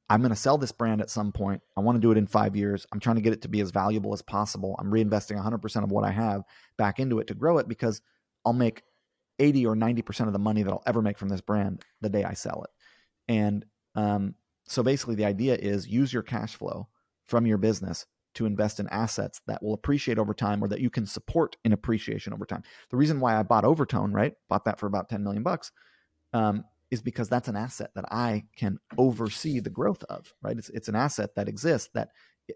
[0.09, 1.61] I'm going to sell this brand at some point.
[1.75, 2.85] I want to do it in five years.
[2.91, 4.75] I'm trying to get it to be as valuable as possible.
[4.79, 6.43] I'm reinvesting 100% of what I have
[6.77, 8.01] back into it to grow it because
[8.45, 8.83] I'll make
[9.39, 12.23] 80 or 90% of the money that I'll ever make from this brand the day
[12.23, 12.69] I sell it.
[13.27, 14.35] And um,
[14.67, 16.87] so basically, the idea is use your cash flow
[17.25, 20.89] from your business to invest in assets that will appreciate over time or that you
[20.89, 22.63] can support in appreciation over time.
[22.91, 24.33] The reason why I bought Overtone, right?
[24.49, 25.71] Bought that for about 10 million bucks.
[26.33, 26.65] Um,
[26.95, 30.57] is because that's an asset that I can oversee the growth of, right?
[30.57, 32.09] It's, it's an asset that exists that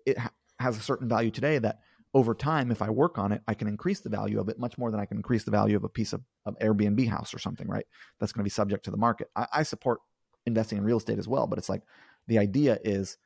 [0.06, 1.80] it ha- has a certain value today that
[2.14, 4.78] over time, if I work on it, I can increase the value of it much
[4.78, 7.40] more than I can increase the value of a piece of, of Airbnb house or
[7.40, 7.86] something, right?
[8.20, 9.30] That's going to be subject to the market.
[9.36, 10.00] I, I support
[10.46, 11.46] investing in real estate as well.
[11.46, 11.84] But it's like
[12.28, 13.18] the idea is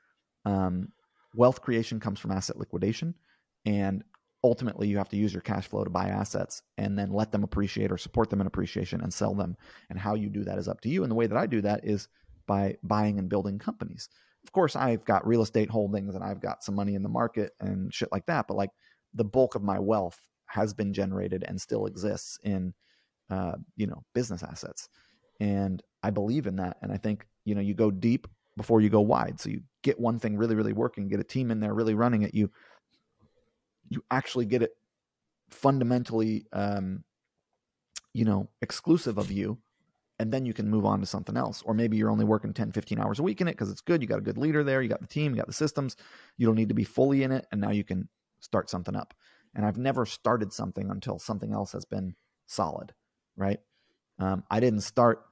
[0.44, 0.90] um,
[1.34, 3.16] wealth creation comes from asset liquidation,
[3.66, 4.04] and
[4.44, 7.44] ultimately you have to use your cash flow to buy assets and then let them
[7.44, 9.56] appreciate or support them in appreciation and sell them.
[9.90, 11.04] And how you do that is up to you.
[11.04, 12.08] And the way that I do that is
[12.46, 14.10] by buying and building companies.
[14.44, 17.54] Of course, I've got real estate holdings and I've got some money in the market
[17.62, 18.48] and shit like that.
[18.48, 18.72] But like
[19.14, 22.74] the bulk of my wealth has been generated and still exists in,
[23.30, 24.90] uh, you know, business assets.
[25.40, 26.78] And I believe in that.
[26.82, 28.28] And I think, you know, you go deep
[28.58, 29.40] before you go wide.
[29.40, 32.24] So you get one thing really, really working, get a team in there really running
[32.24, 32.36] it.
[32.36, 32.52] You,
[33.94, 34.72] you actually get it
[35.50, 37.04] fundamentally, um,
[38.14, 39.58] you know, exclusive of you.
[40.20, 41.64] And then you can move on to something else.
[41.64, 44.02] Or maybe you're only working 10, 15 hours a week in it because it's good.
[44.02, 44.82] You got a good leader there.
[44.82, 45.98] You got the team, you got the systems.
[46.38, 47.48] You don't need to be fully in it.
[47.52, 48.08] And now you can
[48.40, 49.14] start something up.
[49.56, 52.16] And I've never started something until something else has been
[52.46, 52.94] solid,
[53.36, 53.60] right?
[54.20, 55.24] Um, I didn't start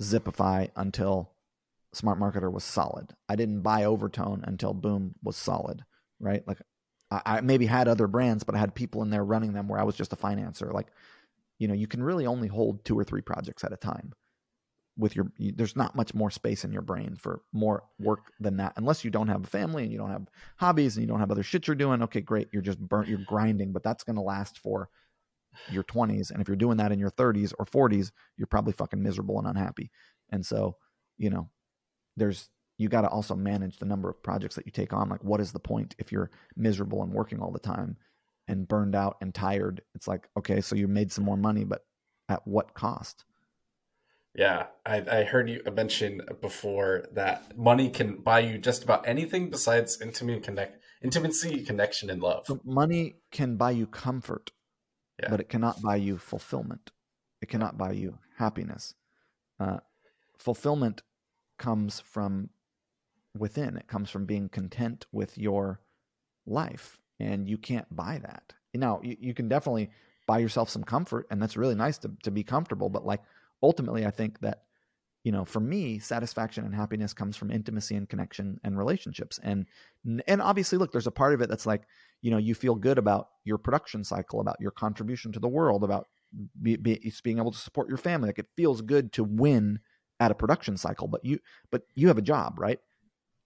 [0.00, 1.32] Zipify until
[1.92, 3.14] Smart Marketer was solid.
[3.28, 5.84] I didn't buy Overtone until Boom was solid,
[6.20, 6.46] right?
[6.46, 6.58] Like
[7.10, 9.84] I, maybe had other brands, but I had people in there running them where I
[9.84, 10.72] was just a financer.
[10.72, 10.88] Like,
[11.58, 14.12] you know, you can really only hold two or three projects at a time
[14.98, 18.56] with your you, there's not much more space in your brain for more work than
[18.56, 20.26] that unless you don't have a family and you don't have
[20.56, 22.02] hobbies and you don't have other shit you're doing.
[22.02, 22.48] Okay great.
[22.52, 24.88] You're just burnt you're grinding but that's going to last for
[25.70, 29.02] your 20s and if you're doing that in your 30s or 40s you're probably fucking
[29.02, 29.90] miserable and unhappy.
[30.30, 30.76] And so
[31.18, 31.50] you know
[32.16, 32.48] there's
[32.78, 35.40] you got to also manage the number of projects that you take on like what
[35.40, 37.96] is the point if you're miserable and working all the time
[38.48, 41.84] and burned out and tired it's like okay so you made some more money but
[42.28, 43.24] at what cost
[44.36, 49.48] yeah, I, I heard you mention before that money can buy you just about anything
[49.48, 52.44] besides intimate connect, intimacy, connection, and love.
[52.46, 54.52] So money can buy you comfort,
[55.22, 55.30] yeah.
[55.30, 56.92] but it cannot buy you fulfillment.
[57.40, 58.94] It cannot buy you happiness.
[59.58, 59.78] Uh,
[60.36, 61.00] fulfillment
[61.58, 62.50] comes from
[63.38, 63.76] within.
[63.76, 65.80] It comes from being content with your
[66.46, 68.52] life, and you can't buy that.
[68.74, 69.90] Now, you, you can definitely
[70.26, 72.88] buy yourself some comfort, and that's really nice to to be comfortable.
[72.88, 73.22] But like
[73.62, 74.62] ultimately, I think that,
[75.24, 79.40] you know, for me, satisfaction and happiness comes from intimacy and connection and relationships.
[79.42, 79.66] And,
[80.28, 81.82] and obviously, look, there's a part of it that's like,
[82.22, 85.82] you know, you feel good about your production cycle, about your contribution to the world,
[85.84, 86.06] about
[86.62, 88.28] be, be, being able to support your family.
[88.28, 89.80] Like it feels good to win
[90.20, 92.78] at a production cycle, but you, but you have a job, right?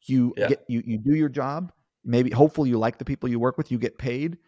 [0.06, 0.48] You yeah.
[0.48, 1.72] get, you, you do your job.
[2.04, 4.38] Maybe, hopefully you like the people you work with, you get paid.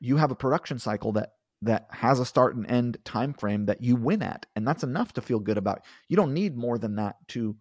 [0.00, 1.30] You have a production cycle that
[1.62, 5.12] that has a start and end time frame that you win at and that's enough
[5.12, 7.56] to feel good about you don't need more than that to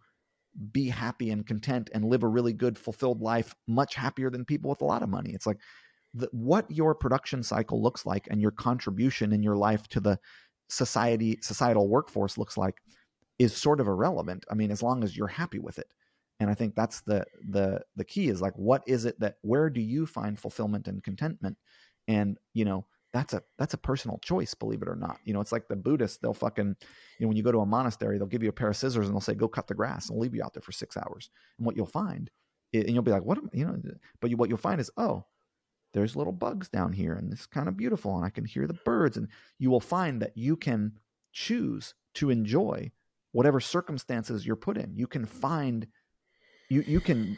[0.71, 4.69] be happy and content and live a really good fulfilled life much happier than people
[4.69, 5.57] with a lot of money it's like
[6.13, 10.19] the, what your production cycle looks like and your contribution in your life to the
[10.69, 12.75] society societal workforce looks like
[13.39, 15.87] is sort of irrelevant i mean as long as you're happy with it
[16.39, 19.69] and i think that's the the the key is like what is it that where
[19.69, 21.57] do you find fulfillment and contentment?
[22.07, 25.17] And you know that's a that's a personal choice believe it or not.
[25.23, 26.75] You know it's like the buddhists they'll fucking
[27.19, 29.07] you know when you go to a monastery they'll give you a pair of scissors
[29.07, 31.29] and they'll say go cut the grass and leave you out there for six hours.
[31.57, 32.29] And what you'll find
[32.73, 33.77] and you'll be like what am, you know
[34.21, 35.25] but you, what you'll find is oh
[35.93, 38.73] there's little bugs down here and it's kind of beautiful and i can hear the
[38.73, 39.17] birds.
[39.17, 40.93] And you will find that you can
[41.31, 42.91] choose to enjoy
[43.31, 44.95] whatever circumstances you're put in.
[44.95, 45.87] You can find
[46.69, 47.37] you you can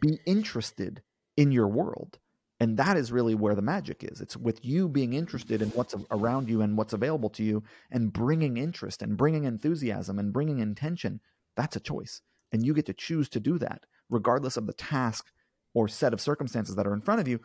[0.00, 1.02] be interested
[1.36, 2.18] in your world
[2.60, 4.20] and that is really where the magic is.
[4.20, 8.12] It's with you being interested in what's around you and what's available to you and
[8.12, 11.20] bringing interest and bringing enthusiasm and bringing intention
[11.56, 12.20] that's a choice.
[12.52, 15.26] And you get to choose to do that regardless of the task
[15.74, 17.40] or set of circumstances that are in front of you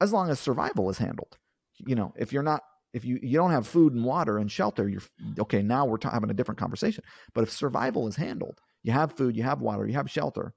[0.00, 1.38] as long as survival is handled.
[1.78, 4.88] You know if you're not if you you don't have food and water and shelter
[4.88, 5.02] you're
[5.38, 7.04] okay now we're t- having a different conversation.
[7.34, 10.54] But if survival is handled you have food you have water you have shelter.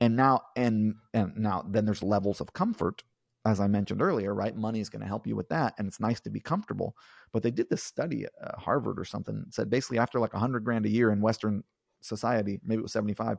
[0.00, 3.02] And now and and now then there's levels of comfort
[3.46, 4.56] as i mentioned earlier right?
[4.56, 6.96] Money is going to help you with that and it's nice to be comfortable.
[7.32, 10.64] But they did this study at uh, harvard or something said basically after like 100
[10.64, 11.62] grand a year in western
[12.00, 13.38] society maybe it was 75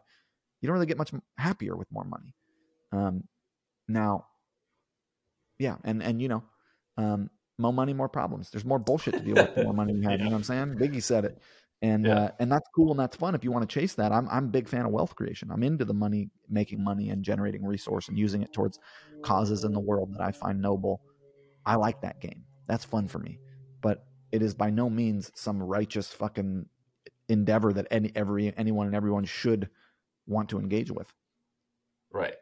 [0.61, 2.33] you don't really get much happier with more money.
[2.93, 3.25] Um,
[3.89, 4.27] now
[5.59, 6.43] yeah and and you know
[6.97, 8.49] um, more money more problems.
[8.49, 10.43] There's more bullshit to deal with the more money you have you know what i'm
[10.43, 10.75] saying?
[10.75, 11.37] Biggie said it
[11.81, 12.15] and yeah.
[12.15, 14.11] uh, and that's cool and that's fun if you want to chase that.
[14.11, 15.49] I'm i'm a big fan of wealth creation.
[15.51, 18.79] I'm into the money making money and generating resource and using it towards
[19.23, 21.01] causes in the world that i find noble.
[21.65, 22.43] I like that game.
[22.67, 23.39] That's fun for me.
[23.81, 26.65] But it is by no means some righteous fucking
[27.29, 29.69] endeavor that any every anyone and everyone should
[30.27, 31.11] want to engage with.
[32.11, 32.35] Right.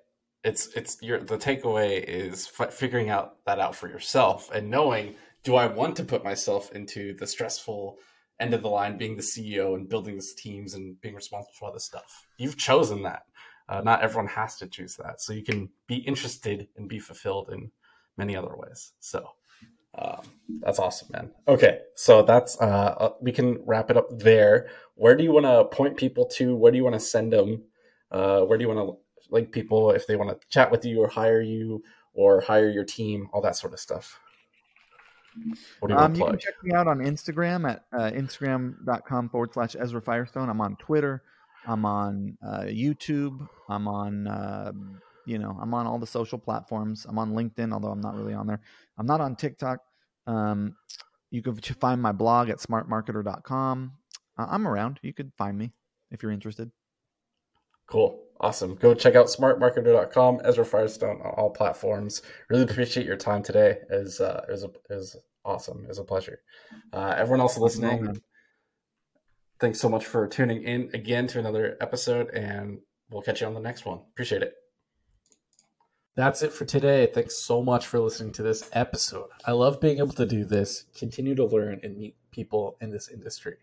[0.43, 5.15] It's it's your the takeaway is f- figuring out that out for yourself and knowing
[5.43, 7.97] do i want to put myself into the stressful
[8.39, 11.71] end of the line being the CEO and building these teams and being responsible for
[11.71, 12.27] this stuff.
[12.37, 13.23] You've chosen that.
[13.69, 15.21] Uh, not everyone has to choose that.
[15.21, 17.71] So you can be interested and be fulfilled in
[18.17, 18.91] many other ways.
[18.99, 19.25] So
[19.95, 20.21] um,
[20.61, 21.31] that's awesome, man.
[21.47, 24.67] Okay, so that's uh, uh we can wrap it up there.
[24.95, 26.55] Where do you want to point people to?
[26.55, 27.63] Where do you want to send them?
[28.11, 28.97] Uh, where do you want to
[29.31, 32.83] link people if they want to chat with you or hire you or hire your
[32.83, 33.29] team?
[33.33, 34.19] All that sort of stuff.
[35.79, 39.53] What do you, um, you can check me out on Instagram at uh, instagram.com forward
[39.53, 40.49] slash Ezra Firestone.
[40.49, 41.23] I'm on Twitter.
[41.65, 43.47] I'm on uh, YouTube.
[43.69, 44.71] I'm on, uh,
[45.25, 47.05] you know, I'm on all the social platforms.
[47.07, 48.59] I'm on LinkedIn, although I'm not really on there.
[48.97, 49.79] I'm not on TikTok.
[50.27, 50.75] Um,
[51.31, 53.93] you can find my blog at smartmarketer.com.
[54.37, 54.99] Uh, I'm around.
[55.01, 55.71] You could find me
[56.11, 56.71] if you're interested.
[57.87, 58.19] Cool.
[58.43, 58.75] Awesome.
[58.75, 62.21] Go check out smartmarketer.com, Ezra Firestone on all platforms.
[62.49, 63.77] Really appreciate your time today.
[63.89, 65.15] Is uh, is is
[65.45, 65.85] awesome.
[65.87, 66.41] It's a pleasure.
[66.91, 68.21] Uh, everyone else listening,
[69.61, 72.79] thanks so much for tuning in again to another episode, and
[73.09, 73.99] we'll catch you on the next one.
[74.11, 74.55] Appreciate it.
[76.17, 77.09] That's it for today.
[77.13, 79.29] Thanks so much for listening to this episode.
[79.45, 83.07] I love being able to do this, continue to learn, and meet people in this
[83.07, 83.55] industry.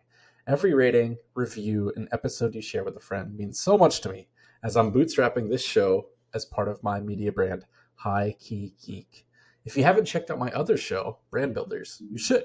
[0.47, 4.30] Every rating, review, and episode you share with a friend means so much to me
[4.63, 9.27] as I'm bootstrapping this show as part of my media brand, High Key Geek.
[9.65, 12.45] If you haven't checked out my other show, Brand Builders, you should.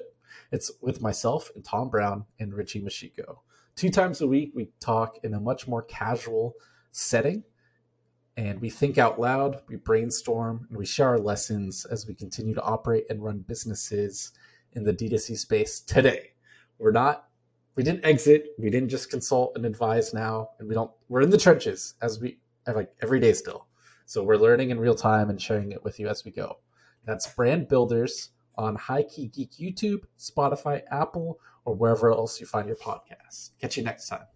[0.52, 3.38] It's with myself and Tom Brown and Richie Machiko.
[3.74, 6.54] Two times a week, we talk in a much more casual
[6.92, 7.42] setting
[8.36, 12.54] and we think out loud, we brainstorm, and we share our lessons as we continue
[12.54, 14.32] to operate and run businesses
[14.72, 16.32] in the D2C space today.
[16.78, 17.28] We're not
[17.76, 18.48] we didn't exit.
[18.58, 20.90] We didn't just consult and advise now, and we don't.
[21.08, 23.66] We're in the trenches as we like every day still.
[24.06, 26.58] So we're learning in real time and sharing it with you as we go.
[27.04, 32.66] That's Brand Builders on High Key Geek YouTube, Spotify, Apple, or wherever else you find
[32.66, 33.50] your podcasts.
[33.60, 34.26] Catch you next time.